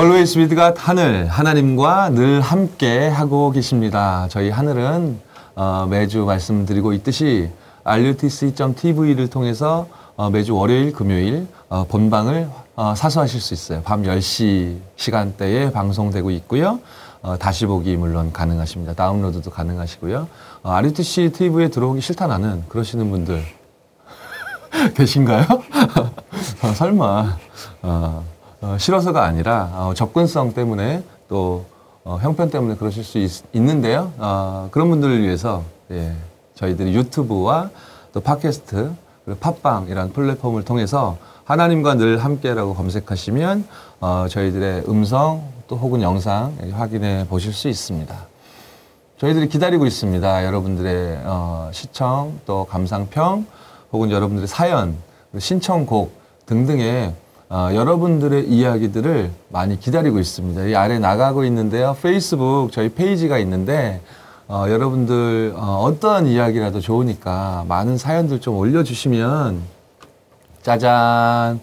Always 0.01 0.39
with 0.39 0.55
God 0.55 0.81
하늘 0.81 1.27
하나님과 1.27 2.09
늘 2.09 2.41
함께 2.41 3.07
하고 3.07 3.51
계십니다. 3.51 4.29
저희 4.31 4.49
하늘은 4.49 5.21
어, 5.55 5.87
매주 5.91 6.25
말씀드리고 6.25 6.95
있듯이 6.95 7.51
rutc.tv를 7.85 9.29
통해서 9.29 9.89
어, 10.17 10.31
매주 10.31 10.57
월요일, 10.57 10.95
금요일 10.95 11.49
어, 11.69 11.85
본방을 11.87 12.49
어, 12.77 12.95
사수하실 12.95 13.43
수 13.43 13.53
있어요. 13.53 13.83
밤 13.83 14.03
10시 14.03 14.79
시간대에 14.97 15.71
방송되고 15.71 16.31
있고요. 16.31 16.81
어, 17.21 17.37
다시 17.37 17.67
보기 17.67 17.99
물론 17.99 18.33
가능하십니다. 18.33 18.95
다운로드도 18.95 19.51
가능하시고요. 19.51 20.29
어, 20.63 20.71
RUTC 20.71 21.33
TV에 21.35 21.69
들어오기 21.69 22.01
싫다 22.01 22.27
나는 22.27 22.65
그러시는 22.71 23.11
분들 23.11 23.45
계신가요? 24.97 25.45
어, 26.65 26.73
설마 26.75 27.37
어, 28.61 28.67
어, 28.67 28.79
싫어서가 28.79 29.25
아니라 29.25 29.71
어, 29.75 29.95
접근성 29.95 30.53
때문에 30.53 31.03
또 31.29 31.65
어, 32.05 32.19
형편 32.21 32.51
때문에 32.51 32.77
그러실 32.77 33.05
수 33.05 33.19
있, 33.19 33.45
는데요 33.53 34.13
그런 34.71 34.91
분들을 34.91 35.23
위해서 35.23 35.65
예, 35.91 36.15
저희들이 36.55 36.95
유튜브와 36.95 37.71
또 38.13 38.21
팟캐스트 38.21 38.93
그리고 39.25 39.41
팟빵이라는 39.41 40.13
플랫폼을 40.13 40.65
통해서 40.65 41.19
하나님과 41.45 41.95
늘 41.95 42.19
함께라고 42.19 42.75
검색하시면 42.75 43.67
어, 44.01 44.27
저희들의 44.29 44.85
음성 44.89 45.43
또 45.67 45.77
혹은 45.77 46.03
영상 46.03 46.57
확인해 46.73 47.27
보실 47.29 47.53
수 47.53 47.69
있습니다. 47.69 48.15
저희들이 49.19 49.49
기다리고 49.49 49.87
있습니다. 49.87 50.45
여러분들의 50.47 51.21
어, 51.25 51.71
시청 51.73 52.41
또 52.47 52.65
감상평 52.65 53.47
혹은 53.93 54.11
여러분들의 54.11 54.49
사연 54.49 54.97
신청곡 55.39 56.13
등등의 56.47 57.15
어, 57.53 57.71
여러분들의 57.75 58.49
이야기들을 58.49 59.33
많이 59.49 59.81
기다리고 59.81 60.21
있습니다. 60.21 60.67
이 60.67 60.77
아래 60.77 61.01
나가고 61.01 61.45
있는데요. 61.47 61.97
페이스북 62.01 62.71
저희 62.71 62.91
페이지가 62.91 63.39
있는데 63.39 64.01
어, 64.47 64.67
여러분들 64.69 65.55
어, 65.57 65.93
떤 65.99 66.29
이야기라도 66.29 66.79
좋으니까 66.79 67.65
많은 67.67 67.99
사연들 67.99 68.41
좀 68.41 68.57
올려주시면 68.57 69.63
짜잔 70.63 71.59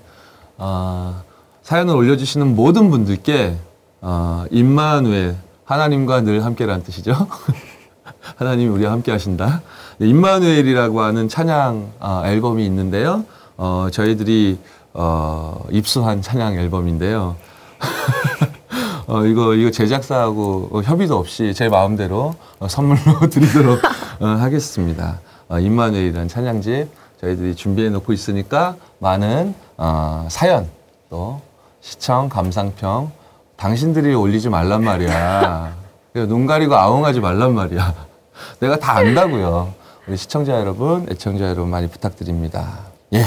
어, 0.58 1.24
사연을 1.64 1.96
올려주시는 1.96 2.54
모든 2.54 2.90
분들께 2.90 3.56
어, 4.02 4.44
임마누엘 4.52 5.38
하나님과 5.64 6.22
늘 6.22 6.44
함께라는 6.44 6.84
뜻이죠. 6.84 7.14
하나님이 8.36 8.68
우리와 8.68 8.92
함께 8.92 9.14
하신다. 9.14 9.62
네, 10.00 10.10
임마누엘이라고 10.10 11.00
하는 11.00 11.30
찬양 11.30 11.92
어, 12.02 12.24
앨범이 12.26 12.66
있는데요. 12.66 13.24
어, 13.56 13.88
저희들이 13.92 14.60
어, 15.00 15.64
입수한 15.70 16.24
찬양 16.24 16.56
앨범인데요. 16.56 17.36
어, 19.06 19.26
이거, 19.26 19.54
이거 19.54 19.70
제작사하고 19.70 20.70
어, 20.72 20.82
협의도 20.82 21.16
없이 21.18 21.54
제 21.54 21.70
마음대로 21.70 22.34
어, 22.60 22.68
선물로 22.68 23.30
드리도록 23.30 23.80
어, 24.20 24.26
하겠습니다. 24.26 25.22
어, 25.50 25.60
임마누엘이라는 25.60 26.28
찬양집 26.28 26.90
저희들이 27.22 27.56
준비해 27.56 27.90
놓고 27.90 28.12
있으니까 28.12 28.76
많은 28.98 29.54
어, 29.78 30.28
사연 30.32 30.68
또 31.12 31.42
시청, 31.80 32.28
감상평 32.28 33.12
당신들이 33.56 34.16
올리지 34.16 34.50
말란 34.50 34.84
말이야. 34.84 35.76
그눈 36.14 36.48
가리고 36.48 36.76
아웅하지 36.76 37.20
말란 37.20 37.54
말이야. 37.54 37.94
내가 38.60 38.78
다 38.80 38.98
안다고요. 38.98 39.74
우리 40.08 40.18
시청자 40.18 40.54
여러분, 40.54 41.06
애청자 41.12 41.46
여러분 41.46 41.70
많이 41.70 41.88
부탁드립니다. 41.88 42.80
예. 43.14 43.26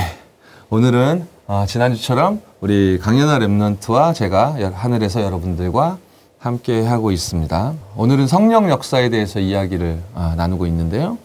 오늘은 0.68 1.26
어, 1.52 1.64
지난주처럼 1.66 2.40
우리 2.60 2.96
강연아 3.02 3.40
랩런트와 3.40 4.14
제가 4.14 4.60
여- 4.62 4.68
하늘에서 4.72 5.20
여러분들과 5.22 5.98
함께 6.38 6.86
하고 6.86 7.10
있습니다. 7.10 7.72
오늘은 7.96 8.28
성령 8.28 8.70
역사에 8.70 9.08
대해서 9.08 9.40
이야기를 9.40 9.98
아, 10.14 10.34
나누고 10.36 10.66
있는데요. 10.68 11.18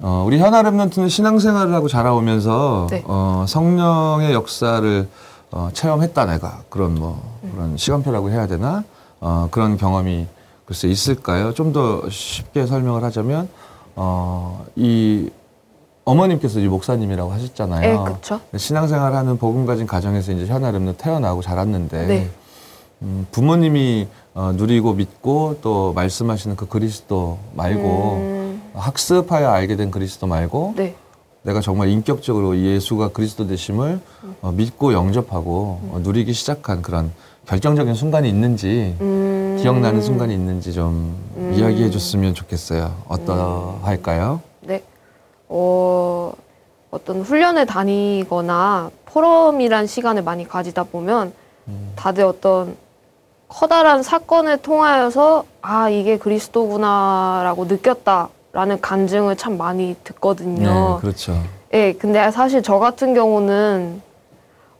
어, 0.00 0.24
우리 0.26 0.38
현아 0.38 0.62
랩런트는 0.62 1.10
신앙생활을 1.10 1.74
하고 1.74 1.86
자라오면서 1.88 2.86
네. 2.92 3.02
어, 3.04 3.44
성령의 3.46 4.32
역사를 4.32 5.06
어, 5.50 5.68
체험했다 5.74 6.24
내가 6.24 6.62
그런 6.70 6.94
뭐 6.94 7.20
그런 7.54 7.76
시간표라고 7.76 8.30
해야 8.30 8.46
되나 8.46 8.84
어, 9.20 9.48
그런 9.50 9.76
경험이 9.76 10.28
글쎄 10.64 10.88
있을까요? 10.88 11.52
좀 11.52 11.74
더 11.74 12.08
쉽게 12.08 12.64
설명을 12.64 13.04
하자면 13.04 13.50
어, 13.96 14.64
이 14.76 15.28
어머님께서 16.04 16.60
이 16.60 16.66
목사님이라고 16.66 17.30
하셨잖아요. 17.32 18.06
예, 18.08 18.12
그쵸. 18.12 18.40
신앙생활하는 18.56 19.38
복음 19.38 19.66
가진 19.66 19.86
가정에서 19.86 20.32
이제 20.32 20.46
현아 20.46 20.72
랩런트 20.72 20.98
태어나고 20.98 21.42
자랐는데 21.42 22.06
네. 22.06 22.30
음, 23.02 23.26
부모님이 23.30 24.08
어, 24.34 24.52
누리고 24.54 24.94
믿고 24.94 25.58
또 25.62 25.92
말씀하시는 25.92 26.56
그 26.56 26.66
그리스도 26.66 27.38
말고 27.54 28.12
음, 28.14 28.62
학습하여 28.74 29.50
알게 29.50 29.76
된 29.76 29.90
그리스도 29.90 30.26
말고 30.26 30.74
네. 30.76 30.94
내가 31.42 31.60
정말 31.60 31.88
인격적으로 31.88 32.56
예수가 32.56 33.08
그리스도 33.08 33.46
되심을 33.46 34.00
어, 34.40 34.52
믿고 34.52 34.92
영접하고 34.92 35.80
어, 35.90 36.00
누리기 36.02 36.32
시작한 36.32 36.82
그런 36.82 37.12
결정적인 37.46 37.94
순간이 37.94 38.28
있는지 38.28 38.94
음, 39.00 39.58
기억나는 39.60 40.00
순간이 40.00 40.32
있는지 40.32 40.72
좀 40.72 41.16
음. 41.36 41.52
이야기해 41.56 41.90
줬으면 41.90 42.34
좋겠어요. 42.34 42.94
어떠할까요? 43.08 44.40
네. 45.52 45.58
어, 45.58 46.32
어떤 46.90 47.20
훈련을 47.20 47.66
다니거나 47.66 48.90
포럼이란 49.04 49.86
시간을 49.86 50.22
많이 50.22 50.48
가지다 50.48 50.84
보면 50.84 51.32
음. 51.68 51.92
다들 51.94 52.24
어떤 52.24 52.76
커다란 53.48 54.02
사건을 54.02 54.58
통하여서 54.58 55.44
아, 55.60 55.90
이게 55.90 56.16
그리스도구나라고 56.16 57.66
느꼈다라는 57.66 58.80
간증을 58.80 59.36
참 59.36 59.58
많이 59.58 59.94
듣거든요. 60.04 60.94
네, 60.96 61.00
그렇죠. 61.00 61.34
예, 61.74 61.92
근데 61.92 62.30
사실 62.30 62.62
저 62.62 62.78
같은 62.78 63.12
경우는 63.12 64.00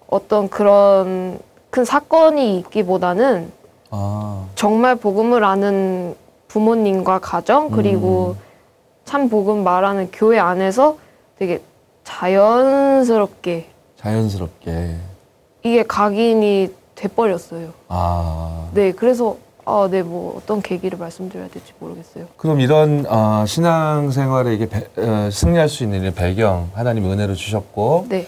어떤 0.08 0.48
그런 0.48 1.38
큰 1.70 1.85
사건이 1.85 2.58
있기보다는 2.58 3.52
아, 3.90 4.46
정말 4.54 4.96
복음을 4.96 5.44
아는 5.44 6.14
부모님과 6.48 7.18
가정 7.18 7.70
그리고 7.70 8.37
음. 8.38 8.51
참 9.04 9.28
복음 9.28 9.64
말하는 9.64 10.08
교회 10.12 10.38
안에서 10.38 10.98
되게 11.38 11.60
자연스럽게 12.04 13.66
자연스럽게. 13.96 14.96
이게 15.64 15.82
각인이 15.84 16.70
돼버렸어요. 16.94 17.70
아, 17.88 18.68
네, 18.74 18.92
그래서 18.92 19.36
아, 19.64 19.86
네, 19.90 20.02
뭐 20.02 20.36
어떤 20.36 20.60
계기를 20.60 20.98
말씀드려야 20.98 21.48
될지 21.48 21.72
모르겠어요. 21.78 22.26
그럼 22.36 22.60
이런 22.60 23.06
어, 23.08 23.44
신앙생활에 23.46 24.54
이게 24.54 24.68
배- 24.68 24.88
어, 24.98 25.30
승리할 25.30 25.68
수 25.68 25.84
있는 25.84 26.12
배경 26.14 26.70
하나님 26.74 27.08
은혜로 27.10 27.34
주셨고 27.36 28.06
네, 28.08 28.26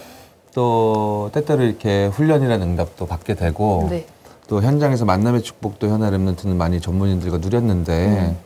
또 0.53 1.29
때때로 1.33 1.63
이렇게 1.63 2.05
훈련이라는 2.07 2.65
응답도 2.65 3.05
받게 3.05 3.35
되고 3.35 3.87
네, 3.89 4.05
또 4.47 4.61
현장에서 4.61 5.03
만남의 5.03 5.41
축복도 5.41 5.89
현아 5.89 6.09
랩런트는 6.11 6.55
많이 6.55 6.79
전문인들과 6.79 7.39
누렸는데 7.39 8.05
음, 8.07 8.37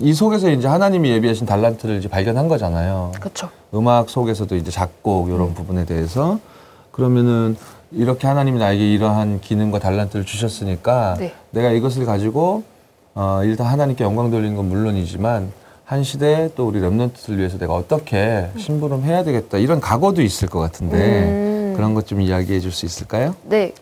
이 0.00 0.12
속에서 0.14 0.50
이제 0.50 0.66
하나님이 0.68 1.10
예비하신 1.10 1.46
달란트를 1.46 1.98
이제 1.98 2.08
발견한 2.08 2.48
거잖아요. 2.48 3.12
그렇죠. 3.20 3.50
음악 3.74 4.08
속에서도 4.08 4.54
이제 4.56 4.70
작곡 4.70 5.28
이런 5.28 5.40
음. 5.48 5.54
부분에 5.54 5.84
대해서 5.84 6.38
그러면은 6.92 7.56
이렇게 7.92 8.26
하나님이 8.26 8.58
나에게 8.58 8.92
이러한 8.94 9.40
기능과 9.40 9.78
달란트를 9.80 10.24
주셨으니까 10.24 11.16
네. 11.18 11.34
내가 11.50 11.70
이것을 11.70 12.06
가지고 12.06 12.62
어, 13.14 13.40
일단 13.44 13.66
하나님께 13.66 14.04
영광 14.04 14.30
돌리는 14.30 14.56
건 14.56 14.68
물론이지만 14.68 15.52
한 15.84 16.04
시대에 16.04 16.50
또 16.54 16.68
우리 16.68 16.80
랩런트들 16.80 17.36
위해서 17.36 17.58
내가 17.58 17.74
어떻게 17.74 18.48
심부름해야 18.56 19.24
되겠다 19.24 19.58
이런 19.58 19.80
각오도 19.80 20.22
있을 20.22 20.48
것 20.48 20.60
같은데 20.60 20.96
음. 21.24 21.72
그런 21.76 21.94
것 21.94 22.06
좀 22.06 22.20
이야기해 22.20 22.60
줄 22.60 22.70
수 22.72 22.86
있을까요? 22.86 23.34
네, 23.44 23.72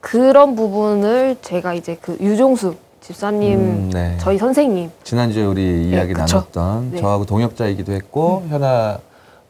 그런 0.00 0.54
부분을 0.56 1.36
제가 1.42 1.74
이제 1.74 1.96
그 2.00 2.16
유종수 2.20 2.74
집사님 3.08 3.58
음, 3.58 3.90
네. 3.90 4.18
저희 4.20 4.36
선생님 4.36 4.90
지난주에 5.02 5.42
우리 5.42 5.88
이야기 5.88 6.12
그쵸. 6.12 6.36
나눴던 6.36 6.90
네. 6.90 7.00
저하고 7.00 7.24
동역자이기도 7.24 7.92
했고 7.92 8.44
현아 8.50 8.98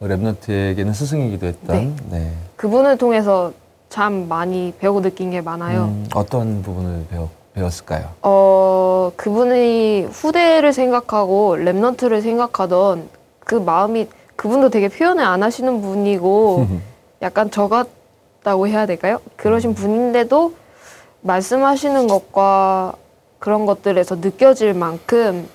랩런트에게는 0.01 0.93
스승이기도 0.93 1.45
했던 1.45 1.97
네. 2.09 2.31
그분을 2.55 2.97
통해서 2.97 3.51
참 3.89 4.29
많이 4.29 4.73
배우고 4.79 5.01
느낀 5.01 5.31
게 5.31 5.41
많아요. 5.41 5.85
음, 5.85 6.07
어떤 6.15 6.61
부분을 6.61 7.05
배웠, 7.09 7.27
배웠을까요? 7.53 8.11
어, 8.21 9.11
그분이 9.17 10.03
후대를 10.09 10.71
생각하고 10.71 11.57
랩넌트를 11.57 12.21
생각하던 12.21 13.09
그 13.41 13.55
마음이 13.55 14.07
그분도 14.37 14.69
되게 14.69 14.87
표현을 14.87 15.21
안 15.21 15.43
하시는 15.43 15.81
분이고 15.81 16.65
약간 17.21 17.51
저 17.51 17.67
같다고 17.67 18.69
해야 18.69 18.85
될까요? 18.85 19.19
그러신 19.35 19.73
분인데도 19.75 20.53
말씀하시는 21.23 22.07
것과 22.07 22.93
그런 23.39 23.65
것들에서 23.65 24.15
느껴질 24.15 24.73
만큼 24.73 25.47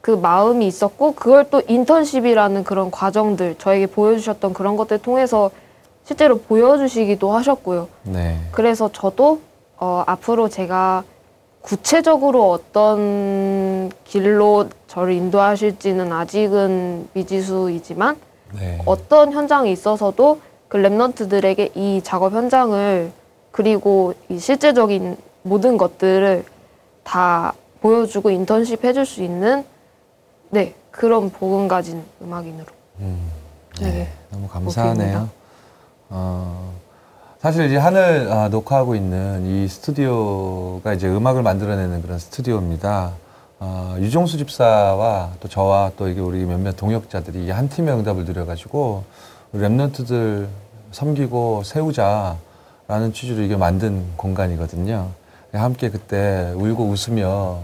그 0.00 0.10
마음이 0.12 0.66
있었고 0.66 1.12
그걸 1.12 1.50
또 1.50 1.60
인턴십이라는 1.66 2.64
그런 2.64 2.90
과정들 2.90 3.56
저에게 3.58 3.86
보여주셨던 3.86 4.54
그런 4.54 4.76
것들 4.76 4.98
통해서 4.98 5.50
실제로 6.04 6.38
보여주시기도 6.38 7.30
하셨고요. 7.32 7.88
네. 8.04 8.38
그래서 8.50 8.90
저도 8.90 9.40
어, 9.76 10.02
앞으로 10.06 10.48
제가 10.48 11.04
구체적으로 11.60 12.50
어떤 12.50 13.90
길로 14.04 14.68
저를 14.86 15.12
인도하실지는 15.12 16.10
아직은 16.10 17.08
미지수이지만 17.12 18.16
네. 18.58 18.80
어떤 18.86 19.32
현장에 19.32 19.70
있어서도 19.70 20.40
그 20.68 20.78
랩런트들에게 20.78 21.76
이 21.76 22.00
작업 22.02 22.32
현장을 22.32 23.12
그리고 23.50 24.14
이 24.30 24.38
실제적인 24.38 25.16
모든 25.42 25.76
것들을 25.76 26.44
다 27.08 27.54
보여주고 27.80 28.28
인턴십 28.30 28.84
해줄 28.84 29.06
수 29.06 29.22
있는 29.22 29.64
네 30.50 30.74
그런 30.90 31.30
복음 31.30 31.66
가진 31.66 32.04
음악인으로 32.20 32.66
음, 33.00 33.30
네. 33.80 33.90
네. 33.90 34.12
너무 34.30 34.46
감사하네요. 34.46 35.30
어, 36.10 36.74
사실 37.38 37.64
이제 37.66 37.78
하늘 37.78 38.30
아, 38.30 38.48
녹화하고 38.48 38.94
있는 38.94 39.46
이 39.46 39.68
스튜디오가 39.68 40.92
이제 40.92 41.08
음악을 41.08 41.42
만들어내는 41.42 42.02
그런 42.02 42.18
스튜디오입니다. 42.18 43.12
어, 43.60 43.96
유종수 44.00 44.36
집사와 44.36 45.30
또 45.40 45.48
저와 45.48 45.92
또 45.96 46.08
이게 46.08 46.20
우리 46.20 46.44
몇몇 46.44 46.76
동역자들이 46.76 47.50
한 47.50 47.70
팀의 47.70 47.94
응답을 47.94 48.26
드려가지고 48.26 49.04
랩런트들 49.54 50.46
섬기고 50.92 51.62
세우자라는 51.64 53.12
취지로 53.14 53.42
이게 53.42 53.56
만든 53.56 54.04
공간이거든요. 54.16 55.08
함께 55.52 55.90
그때 55.90 56.52
울고 56.54 56.84
웃으며 56.84 57.60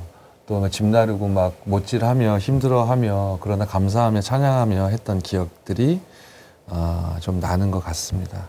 또 0.47 0.69
집 0.69 0.85
나르고 0.85 1.29
막 1.29 1.55
못질하며 1.65 2.39
힘들어하며 2.39 3.39
그러나 3.41 3.65
감사하며 3.65 4.21
찬양하며 4.21 4.89
했던 4.89 5.19
기억들이 5.21 6.01
아, 6.69 7.17
좀 7.21 7.41
나는 7.41 7.71
것 7.71 7.81
같습니다. 7.81 8.49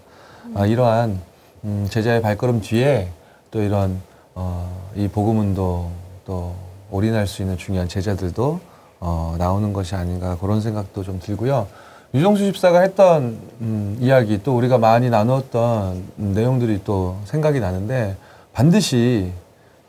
아, 0.56 0.66
이러한 0.66 1.20
음, 1.64 1.88
제자의 1.90 2.22
발걸음 2.22 2.62
뒤에 2.62 3.10
또 3.52 3.62
이런 3.62 4.02
어, 4.36 4.92
이 4.96 5.08
복음 5.08 5.40
운동 5.40 5.92
또 6.26 6.54
올인할 6.92 7.28
수 7.28 7.42
있는 7.42 7.58
중요한 7.58 7.88
제자들도 7.88 8.60
어, 9.00 9.36
나오는 9.38 9.72
것이 9.74 9.96
아닌가 9.96 10.38
그런 10.40 10.62
생각도 10.62 11.04
좀 11.04 11.20
들고요. 11.20 11.68
유정수 12.14 12.44
집사가 12.44 12.82
했던 12.82 13.40
음, 13.62 13.98
이야기 14.00 14.42
또 14.44 14.56
우리가 14.58 14.78
많이 14.78 15.10
나누었던 15.10 16.04
음, 16.20 16.34
내용들이 16.34 16.82
또 16.84 17.18
생각이 17.26 17.60
나는데 17.60 18.16
반드시 18.56 19.34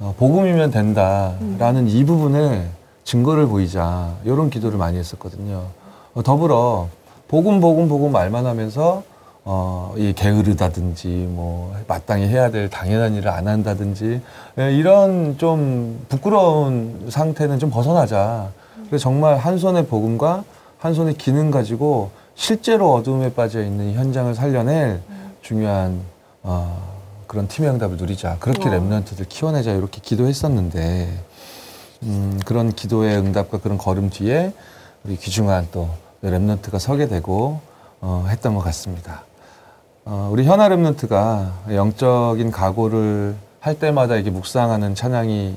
어, 0.00 0.12
복음이면 0.18 0.72
된다라는 0.72 1.86
이 1.86 2.04
부분에 2.04 2.68
증거를 3.04 3.46
보이자 3.46 4.12
이런 4.24 4.50
기도를 4.50 4.76
많이 4.76 4.98
했었거든요. 4.98 5.62
어, 6.14 6.22
더불어 6.24 6.88
복음 7.28 7.60
복음 7.60 7.88
복음 7.88 8.10
말만 8.10 8.44
하면서 8.44 9.04
어, 9.44 9.94
이 9.96 10.12
게으르다든지 10.12 11.28
뭐 11.30 11.76
마땅히 11.86 12.26
해야 12.26 12.50
될 12.50 12.68
당연한 12.68 13.14
일을 13.14 13.28
안 13.28 13.46
한다든지 13.46 14.20
예, 14.58 14.74
이런 14.74 15.38
좀 15.38 16.04
부끄러운 16.08 17.06
상태는 17.08 17.60
좀 17.60 17.70
벗어나자. 17.70 18.50
그래서 18.88 19.04
정말 19.04 19.36
한 19.36 19.58
손의 19.58 19.86
복음과 19.86 20.42
한 20.78 20.92
손의 20.92 21.14
기능 21.14 21.52
가지고 21.52 22.10
실제로 22.34 22.92
어둠에 22.94 23.32
빠져 23.32 23.62
있는 23.62 23.90
이 23.90 23.94
현장을 23.94 24.34
살려낼 24.34 25.00
중요한 25.40 26.00
어, 26.42 26.85
그런 27.26 27.48
팀의 27.48 27.70
응답을 27.70 27.96
누리자. 27.96 28.36
그렇게 28.40 28.68
와. 28.68 28.76
랩런트들 28.76 29.28
키워내자 29.28 29.72
이렇게 29.72 30.00
기도했었는데 30.00 31.08
음, 32.04 32.40
그런 32.44 32.72
기도의 32.72 33.16
응답과 33.16 33.58
그런 33.58 33.78
걸음 33.78 34.10
뒤에 34.10 34.52
우리 35.04 35.16
귀중한 35.16 35.68
또 35.72 35.88
랩런트가 36.22 36.78
서게 36.78 37.08
되고 37.08 37.60
어, 38.00 38.26
했던 38.28 38.54
것 38.54 38.60
같습니다. 38.60 39.24
어, 40.04 40.28
우리 40.30 40.44
현아 40.44 40.68
랩런트가 40.68 41.74
영적인 41.74 42.50
각오를 42.50 43.34
할 43.60 43.78
때마다 43.78 44.14
이렇게 44.14 44.30
묵상하는 44.30 44.94
찬양이 44.94 45.56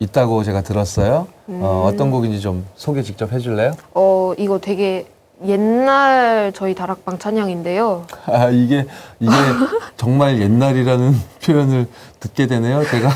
있다고 0.00 0.42
제가 0.44 0.62
들었어요. 0.62 1.28
어, 1.46 1.50
음. 1.50 1.62
어떤 1.62 2.10
곡인지 2.10 2.40
좀 2.40 2.66
소개 2.74 3.02
직접 3.02 3.32
해줄래요? 3.32 3.72
어 3.94 4.32
이거 4.38 4.58
되게 4.58 5.06
옛날 5.46 6.52
저희 6.54 6.74
다락방 6.74 7.18
찬양인데요. 7.18 8.04
아, 8.26 8.48
이게, 8.50 8.86
이게 9.18 9.32
정말 9.96 10.40
옛날이라는 10.40 11.14
표현을 11.44 11.86
듣게 12.20 12.46
되네요. 12.46 12.84
제가 12.84 13.08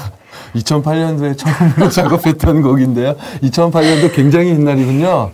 2008년도에 0.54 1.36
처음으로 1.36 1.88
작업했던 1.90 2.62
곡인데요. 2.62 3.14
2008년도 3.42 4.14
굉장히 4.14 4.50
옛날이군요. 4.50 5.30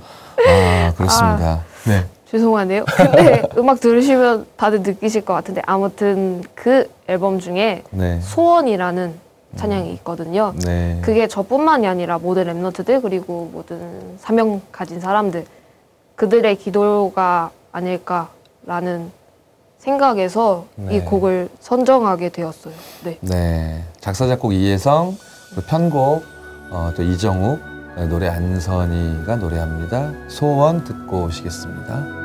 아, 0.48 0.92
그렇습니다. 0.96 1.60
네. 1.86 2.04
죄송하네요. 2.30 2.84
근데 2.84 3.42
음악 3.58 3.80
들으시면 3.80 4.46
다들 4.56 4.82
느끼실 4.82 5.24
것 5.24 5.34
같은데 5.34 5.62
아무튼 5.66 6.42
그 6.54 6.88
앨범 7.08 7.40
중에 7.40 7.82
네. 7.90 8.20
소원이라는 8.20 9.14
찬양이 9.56 9.92
있거든요. 9.94 10.54
네. 10.64 11.00
그게 11.02 11.26
저뿐만이 11.26 11.86
아니라 11.88 12.18
모든 12.18 12.44
랩너트들 12.44 13.02
그리고 13.02 13.50
모든 13.52 14.16
사명 14.18 14.60
가진 14.70 15.00
사람들 15.00 15.44
그들의 16.20 16.56
기도가 16.56 17.50
아닐까라는 17.72 19.10
생각에서 19.78 20.66
네. 20.74 20.96
이 20.96 21.00
곡을 21.00 21.48
선정하게 21.60 22.28
되었어요. 22.28 22.74
네. 23.04 23.16
네. 23.22 23.82
작사, 24.00 24.26
작곡 24.26 24.52
이혜성, 24.52 25.16
편곡, 25.66 26.22
어, 26.72 26.92
또 26.94 27.02
이정욱, 27.02 27.58
네, 27.96 28.06
노래 28.06 28.28
안선이가 28.28 29.36
노래합니다. 29.36 30.12
소원 30.28 30.84
듣고 30.84 31.24
오시겠습니다. 31.24 32.19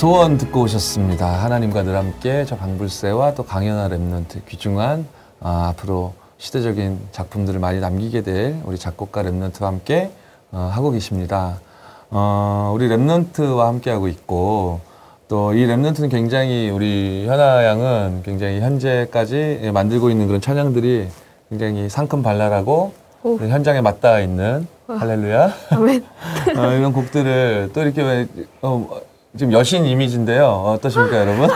소원 0.00 0.38
듣고 0.38 0.62
오셨습니다. 0.62 1.26
하나님과 1.44 1.82
늘 1.82 1.94
함께 1.94 2.46
저 2.46 2.56
방불새와 2.56 3.34
또 3.34 3.42
강현아 3.42 3.90
remnant 3.90 4.46
귀중한 4.48 5.06
아, 5.40 5.74
앞으로 5.74 6.14
시대적인 6.38 6.98
작품들을 7.12 7.60
많이 7.60 7.80
남기게 7.80 8.22
될 8.22 8.56
우리 8.64 8.78
작곡가 8.78 9.22
remnant와 9.22 9.64
함께 9.64 10.10
어, 10.52 10.70
하고 10.72 10.90
계십니다. 10.90 11.60
어, 12.08 12.72
우리 12.74 12.88
remnant와 12.88 13.66
함께 13.66 13.90
하고 13.90 14.08
있고 14.08 14.80
또 15.28 15.52
이 15.52 15.66
remnant는 15.66 16.10
굉장히 16.10 16.70
우리 16.70 17.26
현아 17.28 17.66
양은 17.66 18.22
굉장히 18.24 18.60
현재까지 18.60 19.70
만들고 19.74 20.08
있는 20.08 20.28
그런 20.28 20.40
찬양들이 20.40 21.08
굉장히 21.50 21.90
상큼 21.90 22.22
발랄하고 22.22 22.94
오. 23.22 23.36
현장에 23.36 23.82
맞닿아 23.82 24.20
있는 24.20 24.66
할렐루야 24.86 25.52
아멘. 25.72 26.04
어, 26.56 26.72
이런 26.72 26.94
곡들을 26.94 27.72
또 27.74 27.82
이렇게 27.82 28.02
왜, 28.02 28.26
어, 28.62 28.88
지금 29.36 29.52
여신 29.52 29.84
이미지인데요. 29.84 30.44
어떠십니까, 30.44 31.16
여러분? 31.18 31.48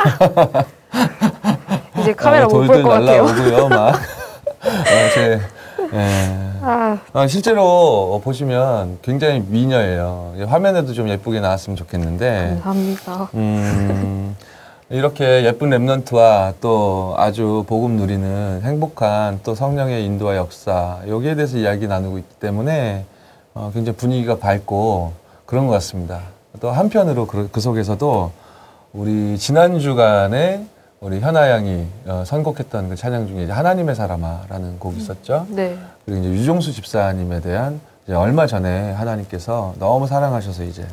이제 2.01 2.13
카메라 2.15 2.45
어, 2.45 2.49
못볼 2.49 2.67
돌들 2.69 2.83
것 2.83 2.89
같아요. 2.91 3.25
날라오고요, 3.25 3.69
막. 3.69 3.95
어, 4.65 5.11
제, 5.15 5.41
예. 5.93 6.51
아, 6.63 6.99
어, 7.13 7.27
실제로 7.27 8.21
보시면 8.23 9.01
굉장히 9.03 9.41
미녀예요. 9.41 10.35
화면에도 10.47 10.93
좀 10.93 11.09
예쁘게 11.09 11.41
나왔으면 11.41 11.77
좋겠는데, 11.77 12.61
감사합니다. 12.63 13.29
음, 13.35 14.37
이렇게 14.89 15.45
예쁜 15.45 15.71
랩런트와 15.71 16.55
또 16.61 17.15
아주 17.19 17.65
복음 17.67 17.97
누리는 17.97 18.63
행복한 18.63 19.41
또 19.43 19.57
성령의 19.57 20.05
인도와 20.07 20.37
역사, 20.37 21.01
여기에 21.09 21.35
대해서 21.35 21.59
이야기 21.59 21.89
나누고 21.89 22.19
있기 22.19 22.35
때문에 22.37 23.05
어, 23.55 23.71
굉장히 23.75 23.97
분위기가 23.97 24.37
밝고 24.39 25.13
그런 25.45 25.67
것 25.67 25.73
같습니다. 25.75 26.34
또 26.61 26.71
한편으로 26.71 27.27
그, 27.27 27.49
그 27.51 27.61
속에서도 27.61 28.31
우리 28.93 29.37
지난 29.39 29.79
주간에 29.81 30.67
우리 31.01 31.21
현아 31.21 31.51
양이 31.51 31.87
어, 32.07 32.23
선곡했던 32.25 32.91
그 32.91 32.97
찬양 32.97 33.27
중에 33.27 33.51
하나님의 33.51 33.95
사람아라는 33.95 34.79
곡이 34.79 34.99
있었죠. 34.99 35.47
네. 35.51 35.77
그리고 36.05 36.21
이제 36.21 36.31
유종수 36.31 36.73
집사님에 36.73 37.41
대한 37.41 37.81
얼마 38.09 38.47
전에 38.47 38.93
하나님께서 38.93 39.75
너무 39.79 40.07
사랑하셔서 40.07 40.65
이제 40.65 40.87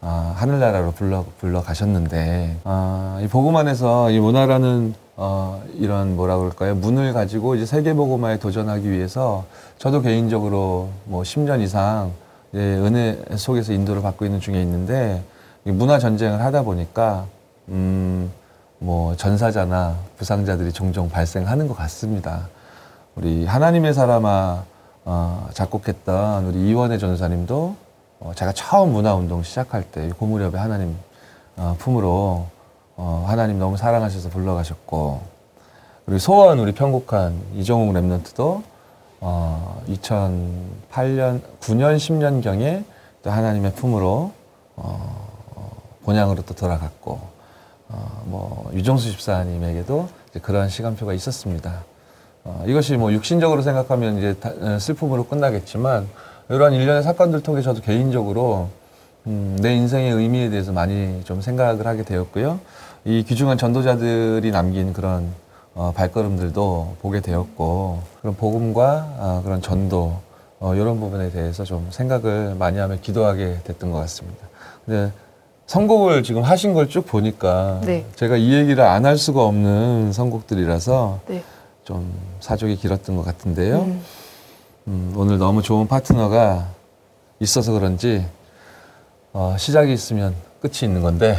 아, 0.00 0.34
하늘나라로 0.36 0.92
불러 0.92 1.24
불러 1.38 1.62
가셨는데 1.62 2.56
아, 2.64 3.18
이 3.22 3.28
복음 3.28 3.56
안에서 3.56 4.10
이 4.10 4.18
문화라는 4.18 4.94
어, 5.16 5.62
이런 5.74 6.16
뭐라 6.16 6.36
그럴까요 6.36 6.74
문을 6.74 7.12
가지고 7.14 7.54
이제 7.54 7.64
세계 7.64 7.94
복음화에 7.94 8.38
도전하기 8.38 8.90
위해서 8.90 9.44
저도 9.78 10.02
개인적으로 10.02 10.90
뭐 11.04 11.22
10년 11.22 11.62
이상 11.62 12.12
이제 12.56 12.62
은혜 12.76 13.22
속에서 13.36 13.74
인도를 13.74 14.00
받고 14.00 14.24
있는 14.24 14.40
중에 14.40 14.62
있는데 14.62 15.22
이 15.66 15.70
문화 15.70 15.98
전쟁을 15.98 16.40
하다 16.40 16.62
보니까 16.62 17.26
음, 17.68 18.32
뭐 18.78 19.14
전사자나 19.14 19.98
부상자들이 20.16 20.72
종종 20.72 21.10
발생하는 21.10 21.68
것 21.68 21.76
같습니다. 21.76 22.48
우리 23.14 23.44
하나님의 23.44 23.92
사람아 23.92 24.64
어, 25.04 25.48
작곡했던 25.52 26.46
우리 26.46 26.70
이원혜 26.70 26.96
전사님도 26.96 27.76
어, 28.20 28.32
제가 28.34 28.52
처음 28.52 28.92
문화운동 28.92 29.42
시작할 29.42 29.82
때 29.82 30.08
고무렵에 30.18 30.56
하나님 30.56 30.96
어, 31.58 31.76
품으로 31.78 32.46
어, 32.96 33.24
하나님 33.28 33.58
너무 33.58 33.76
사랑하셔서 33.76 34.30
불러가셨고 34.30 35.20
그리고 36.06 36.18
소원 36.18 36.58
우리 36.58 36.72
편곡한 36.72 37.38
이정욱 37.54 37.92
랩런트도 37.92 38.62
어, 39.20 39.82
2008년 39.88 41.40
9년 41.60 41.96
10년 41.96 42.42
경에 42.42 42.84
또 43.22 43.30
하나님의 43.30 43.72
품으로 43.74 44.32
어, 44.76 45.28
어, 45.54 45.72
본향으로 46.04 46.42
또 46.42 46.54
돌아갔고 46.54 47.20
어, 47.88 48.22
뭐 48.26 48.70
유정수 48.74 49.10
집사님에게도 49.12 50.08
이제 50.30 50.40
그러한 50.40 50.68
시간표가 50.68 51.12
있었습니다. 51.14 51.84
어, 52.44 52.64
이것이 52.66 52.96
뭐 52.96 53.12
육신적으로 53.12 53.62
생각하면 53.62 54.18
이제 54.18 54.34
다- 54.34 54.52
어, 54.60 54.78
슬픔으로 54.78 55.26
끝나겠지만 55.26 56.08
이러한 56.48 56.74
일련의 56.74 57.02
사건들 57.02 57.42
통해 57.42 57.62
저도 57.62 57.80
개인적으로 57.80 58.68
음, 59.26 59.58
내 59.60 59.74
인생의 59.74 60.12
의미에 60.12 60.50
대해서 60.50 60.70
많이 60.72 61.24
좀 61.24 61.40
생각을 61.40 61.86
하게 61.86 62.04
되었고요. 62.04 62.60
이 63.04 63.24
귀중한 63.24 63.58
전도자들이 63.58 64.50
남긴 64.52 64.92
그런 64.92 65.32
어, 65.76 65.92
발걸음들도 65.94 66.96
보게 67.02 67.20
되었고 67.20 68.00
그런 68.22 68.34
복음과 68.34 69.14
아, 69.18 69.40
그런 69.44 69.60
전도 69.60 70.16
어, 70.58 70.74
이런 70.74 70.98
부분에 70.98 71.30
대해서 71.30 71.64
좀 71.64 71.86
생각을 71.90 72.54
많이 72.54 72.78
하며 72.78 72.96
기도하게 73.00 73.60
됐던 73.64 73.92
것 73.92 73.98
같습니다. 73.98 74.46
근데 74.86 75.12
선곡을 75.66 76.22
지금 76.22 76.42
하신 76.42 76.72
걸 76.72 76.88
쭉 76.88 77.06
보니까 77.06 77.80
네. 77.84 78.06
제가 78.16 78.36
이 78.36 78.54
얘기를 78.54 78.82
안 78.84 79.04
할 79.04 79.18
수가 79.18 79.44
없는 79.44 80.12
선곡들이라서 80.12 81.20
네. 81.28 81.42
좀 81.84 82.10
사족이 82.40 82.76
길었던 82.76 83.14
것 83.16 83.24
같은데요. 83.24 83.80
음, 83.82 84.02
음, 84.88 85.12
오늘 85.16 85.36
너무 85.38 85.60
좋은 85.62 85.86
파트너가 85.88 86.68
있어서 87.40 87.72
그런지 87.72 88.24
어, 89.34 89.56
시작이 89.58 89.92
있으면 89.92 90.34
끝이 90.62 90.78
있는 90.84 91.02
건데 91.02 91.36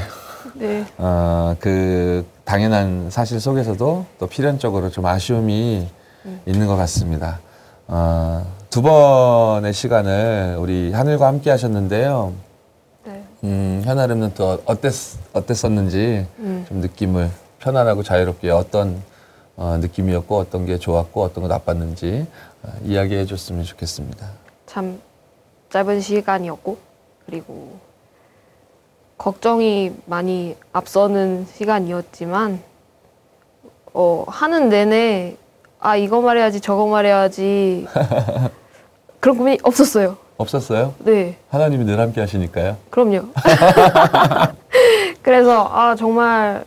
네. 0.60 0.86
어, 0.98 1.56
그 1.60 2.26
당연한 2.44 3.10
사실 3.10 3.40
속에서도 3.40 4.06
또 4.20 4.28
필연적으로 4.28 4.90
좀 4.90 5.06
아쉬움이 5.06 5.88
음. 6.26 6.42
있는 6.46 6.68
것 6.68 6.76
같습니다. 6.76 7.40
어, 7.88 8.46
두 8.70 8.82
번의 8.82 9.74
시간을 9.74 10.58
우리 10.60 10.92
하늘과 10.92 11.28
함께 11.28 11.50
하셨는데요. 11.52 12.34
네. 13.06 13.24
음, 13.44 13.82
현아름은 13.86 14.34
또 14.34 14.62
어땠, 14.66 14.94
어땠었는지 15.34 16.26
음. 16.40 16.66
좀 16.68 16.78
느낌을 16.80 17.30
편안하고 17.60 18.04
자유롭게 18.04 18.50
어떤 18.50 19.02
어, 19.56 19.78
느낌이었고 19.80 20.38
어떤 20.38 20.66
게 20.66 20.78
좋았고 20.78 21.24
어떤 21.24 21.44
거 21.44 21.48
나빴는지 21.48 22.28
어, 22.64 22.72
이야기해 22.84 23.26
줬으면 23.26 23.64
좋겠습니다. 23.64 24.28
참 24.66 25.00
짧은 25.70 26.02
시간이었고 26.02 26.78
그리고 27.26 27.80
걱정이 29.18 29.94
많이 30.06 30.56
앞서는 30.74 31.48
시간이었지만 31.54 32.60
어 33.94 34.24
하는 34.28 34.70
내내 34.70 35.36
아 35.80 35.96
이거 35.96 36.22
말해야지 36.22 36.62
저거 36.62 36.86
말해야지 36.88 37.88
그런 39.20 39.38
고민이 39.38 39.58
없었어요. 39.64 40.18
없었어요? 40.38 40.94
네, 41.00 41.36
하나님이 41.50 41.84
늘 41.86 42.00
함께 42.00 42.22
하시니까요. 42.22 42.78
그럼요. 42.92 43.24
그래서 45.24 45.68
아 45.72 45.96
정말 45.96 46.64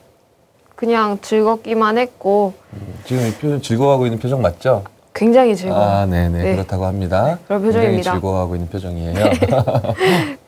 그냥 0.75 1.19
즐겁기만 1.23 1.99
했고 1.99 2.55
지금 3.05 3.27
이 3.29 3.33
표정 3.33 3.63
즐거워하고 3.63 4.07
있는 4.07 4.19
표정 4.19 4.43
맞죠? 4.43 4.83
굉장히 5.15 5.55
즐거워. 5.55 5.81
아, 5.83 6.07
네네 6.07 6.43
네. 6.43 6.53
그렇다고 6.53 6.85
합니다. 6.87 7.39
그런 7.47 7.63
굉장히 7.63 7.83
표정입니다. 7.85 8.13
즐거워하고 8.13 8.55
있는 8.57 8.69
표정이에요. 8.71 9.15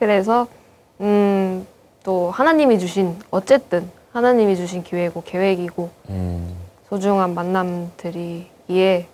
그래서 0.01 0.47
음, 1.01 1.67
또 2.05 2.31
하나님이 2.31 2.79
주신 2.79 3.17
어쨌든 3.31 3.89
하나님이 4.13 4.57
주신 4.57 4.83
기회고 4.83 5.23
계획이고 5.25 5.91
음, 6.11 6.55
소중한 6.89 7.35
만남들이기에 7.35 9.07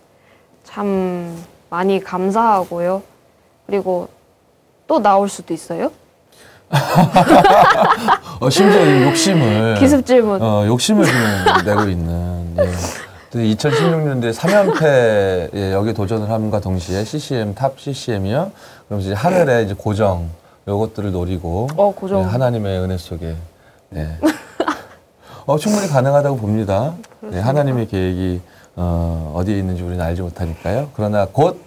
참 0.64 1.36
많이 1.70 2.02
감사하고요. 2.02 3.02
그리고 3.66 4.08
또 4.86 5.00
나올 5.00 5.28
수도 5.28 5.52
있어요. 5.54 5.92
어, 8.40 8.50
심지어 8.50 8.84
이 8.84 9.04
욕심을 9.04 9.76
기습 9.78 10.04
질문. 10.04 10.42
어, 10.42 10.66
욕심을 10.66 11.04
지금 11.04 11.20
내고 11.64 11.88
있는. 11.88 12.56
예. 12.58 12.72
2016년도에 13.30 14.32
3연패 14.34 15.50
예, 15.54 15.72
여기 15.72 15.92
도전을 15.92 16.30
함과 16.30 16.60
동시에 16.60 17.04
CCM 17.04 17.54
top 17.54 17.78
CCM이요. 17.78 18.50
그럼 18.86 19.00
이제 19.00 19.12
하늘의 19.12 19.66
이제 19.66 19.74
고정 19.76 20.30
요것들을 20.68 21.12
노리고 21.12 21.66
어, 21.76 21.94
고정. 21.94 22.20
예, 22.20 22.24
하나님의 22.24 22.78
은혜 22.80 22.98
속에 22.98 23.34
예. 23.96 24.08
어, 25.46 25.56
충분히 25.56 25.88
가능하다고 25.88 26.36
봅니다. 26.36 26.94
예, 27.32 27.38
하나님의 27.38 27.88
계획이 27.88 28.40
어, 28.76 29.32
어디에 29.34 29.58
있는지 29.58 29.82
우리는 29.82 30.04
알지 30.04 30.20
못하니까요. 30.20 30.90
그러나 30.94 31.26
곧 31.32 31.58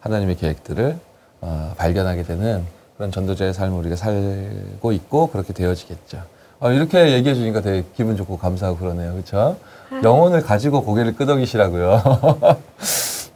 하나님의 0.00 0.36
계획들을 0.36 0.98
어, 1.40 1.72
발견하게 1.76 2.24
되는 2.24 2.64
그런 2.96 3.12
전도자의 3.12 3.54
삶을 3.54 3.78
우리가 3.78 3.94
살고 3.94 4.90
있고 4.92 5.28
그렇게 5.28 5.52
되어지겠죠. 5.52 6.22
어, 6.58 6.72
이렇게 6.72 7.12
얘기해 7.12 7.36
주니까 7.36 7.60
되게 7.60 7.84
기분 7.96 8.16
좋고 8.16 8.38
감사하고 8.38 8.78
그러네요. 8.78 9.12
그렇죠? 9.12 9.56
영혼을 10.02 10.42
가지고 10.42 10.82
고개를 10.82 11.14
끄덕이시라고요. 11.14 12.02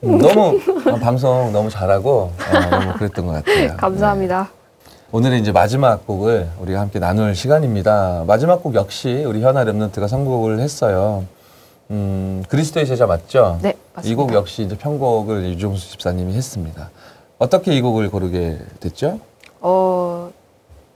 음, 0.03 0.19
너무 0.19 0.59
어, 0.91 0.97
방송 0.97 1.53
너무 1.53 1.71
잘하고 1.71 2.33
어, 2.33 2.71
너무 2.71 2.93
그랬던 2.95 3.27
것 3.27 3.33
같아요. 3.45 3.77
감사합니다. 3.77 4.51
오늘은 5.13 5.39
이제 5.39 5.53
마지막 5.53 6.07
곡을 6.07 6.49
우리가 6.61 6.81
함께 6.81 6.99
나눌 6.99 7.35
시간입니다. 7.35 8.25
마지막 8.27 8.63
곡 8.63 8.75
역시 8.75 9.25
우리 9.27 9.41
현아 9.43 9.65
랩런트가 9.65 10.09
선곡을 10.09 10.59
했어요. 10.59 11.25
음, 11.91 12.43
그리스도의 12.49 12.87
제자 12.87 13.07
맞죠? 13.07 13.59
네, 13.63 13.75
맞습니다. 13.95 14.13
이 14.13 14.15
곡 14.17 14.35
역시 14.35 14.63
이제 14.65 14.77
편곡을 14.77 15.45
유종수 15.51 15.91
집사님이 15.91 16.35
했습니다. 16.35 16.91
어떻게 17.39 17.73
이 17.77 17.81
곡을 17.81 18.11
고르게 18.11 18.59
됐죠? 18.81 19.21
어, 19.61 20.31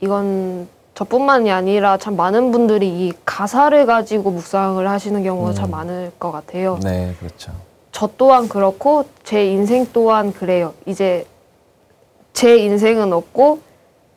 이건 0.00 0.66
저뿐만이 0.94 1.50
아니라 1.52 1.96
참 1.96 2.16
많은 2.16 2.50
분들이 2.50 2.88
이 2.88 3.12
가사를 3.24 3.86
가지고 3.86 4.32
묵상을 4.32 4.86
하시는 4.88 5.22
경우가 5.22 5.54
참 5.54 5.66
음. 5.66 5.70
많을 5.70 6.12
것 6.18 6.32
같아요. 6.32 6.78
네, 6.82 7.14
그렇죠. 7.20 7.52
저 7.92 8.08
또한 8.18 8.48
그렇고 8.48 9.04
제 9.22 9.46
인생 9.46 9.86
또한 9.92 10.32
그래요. 10.32 10.74
이제 10.86 11.26
제 12.32 12.56
인생은 12.58 13.12
없고 13.12 13.60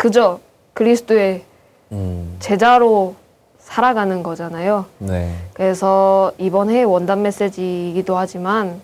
그저 0.04 0.42
그리스도의 0.74 1.46
음, 1.94 2.36
제자로 2.42 3.16
살아가는 3.58 4.22
거잖아요. 4.22 4.84
네, 4.98 5.34
그래서 5.54 6.34
이번 6.38 6.70
해 6.70 6.84
원단 6.84 7.22
메시지이기도 7.22 8.18
하지만 8.18 8.82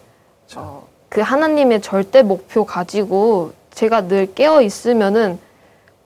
어, 0.55 0.87
그 1.09 1.19
하나님의 1.19 1.81
절대 1.81 2.23
목표 2.23 2.63
가지고 2.63 3.51
제가 3.71 4.07
늘 4.07 4.33
깨어 4.33 4.61
있으면은 4.61 5.39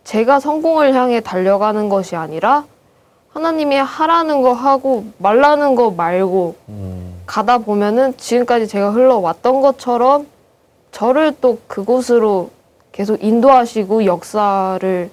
제가 0.04 0.40
성공을 0.40 0.96
향해 0.96 1.20
달려가는 1.20 1.90
것이 1.90 2.16
아니라 2.16 2.66
하나님이 3.34 3.76
하라는 3.76 4.42
거 4.42 4.54
하고 4.54 5.06
말라는 5.20 5.76
거 5.76 5.92
말고 5.92 6.56
음, 6.70 7.22
가다 7.28 7.60
보면은 7.60 8.18
지금까지 8.18 8.68
제가 8.68 8.90
흘러왔던 8.90 9.62
것처럼 9.62 10.26
저를 10.92 11.36
또 11.40 11.60
그곳으로 11.68 12.50
계속 12.94 13.22
인도하시고 13.22 14.06
역사를 14.06 15.12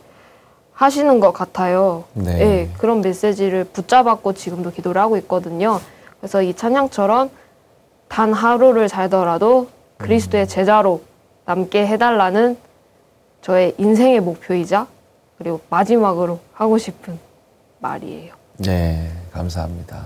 하시는 0.73 1.19
것 1.19 1.33
같아요. 1.33 2.05
네. 2.15 2.41
예, 2.41 2.71
그런 2.79 3.01
메시지를 3.01 3.65
붙잡았고 3.65 4.35
지금도 4.35 4.71
기도를 4.71 5.01
하고 5.01 5.17
있거든요. 5.17 5.81
그래서 6.21 6.43
이 6.43 6.55
찬양처럼 6.55 7.31
단 8.09 8.33
하루를 8.33 8.89
살더라도 8.89 9.69
그리스도의 9.99 10.47
제자로 10.47 11.03
남게 11.47 11.87
해달라는 11.87 12.57
저의 13.43 13.75
인생의 13.79 14.21
목표이자 14.21 14.87
그리고 15.39 15.61
마지막으로 15.71 16.39
하고 16.53 16.77
싶은 16.77 17.19
말이에요. 17.79 18.35
네, 18.59 19.11
감사합니다. 19.33 20.05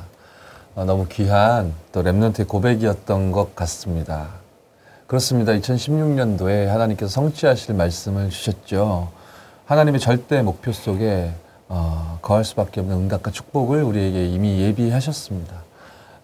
어, 0.77 0.85
너무 0.85 1.07
귀한 1.09 1.73
또 1.93 2.03
랩런트의 2.03 2.47
고백이었던 2.47 3.33
것 3.33 3.55
같습니다. 3.57 4.29
그렇습니다. 5.07 5.53
2016년도에 5.53 6.67
하나님께서 6.67 7.11
성취하실 7.11 7.75
말씀을 7.75 8.31
주셨죠. 8.31 9.11
하나님의 9.67 10.01
절대 10.01 10.41
목표 10.41 10.73
속에 10.73 11.31
어, 11.69 12.19
거할 12.23 12.43
수밖에 12.45 12.81
없는 12.81 12.97
응답과 12.97 13.31
축복을 13.31 13.83
우리에게 13.83 14.27
이미 14.27 14.61
예비하셨습니다. 14.61 15.57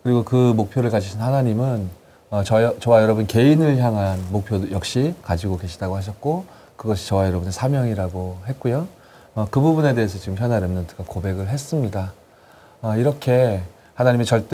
그리고 0.02 0.24
그 0.24 0.34
목표를 0.56 0.90
가지신 0.90 1.20
하나님은 1.20 1.90
어, 2.30 2.42
저, 2.42 2.78
저와 2.78 3.02
여러분 3.02 3.26
개인을 3.26 3.76
향한 3.78 4.18
목표 4.30 4.70
역시 4.70 5.14
가지고 5.22 5.58
계시다고 5.58 5.96
하셨고 5.96 6.46
그것이 6.76 7.06
저와 7.06 7.26
여러분의 7.26 7.52
사명이라고 7.52 8.38
했고요. 8.46 8.88
어, 9.34 9.46
그 9.50 9.60
부분에 9.60 9.92
대해서 9.92 10.18
지금 10.18 10.38
현아 10.38 10.58
랩런트가 10.58 11.06
고백을 11.06 11.48
했습니다. 11.48 12.14
어, 12.80 12.96
이렇게 12.96 13.60
하나님의 13.92 14.24
절대 14.24 14.48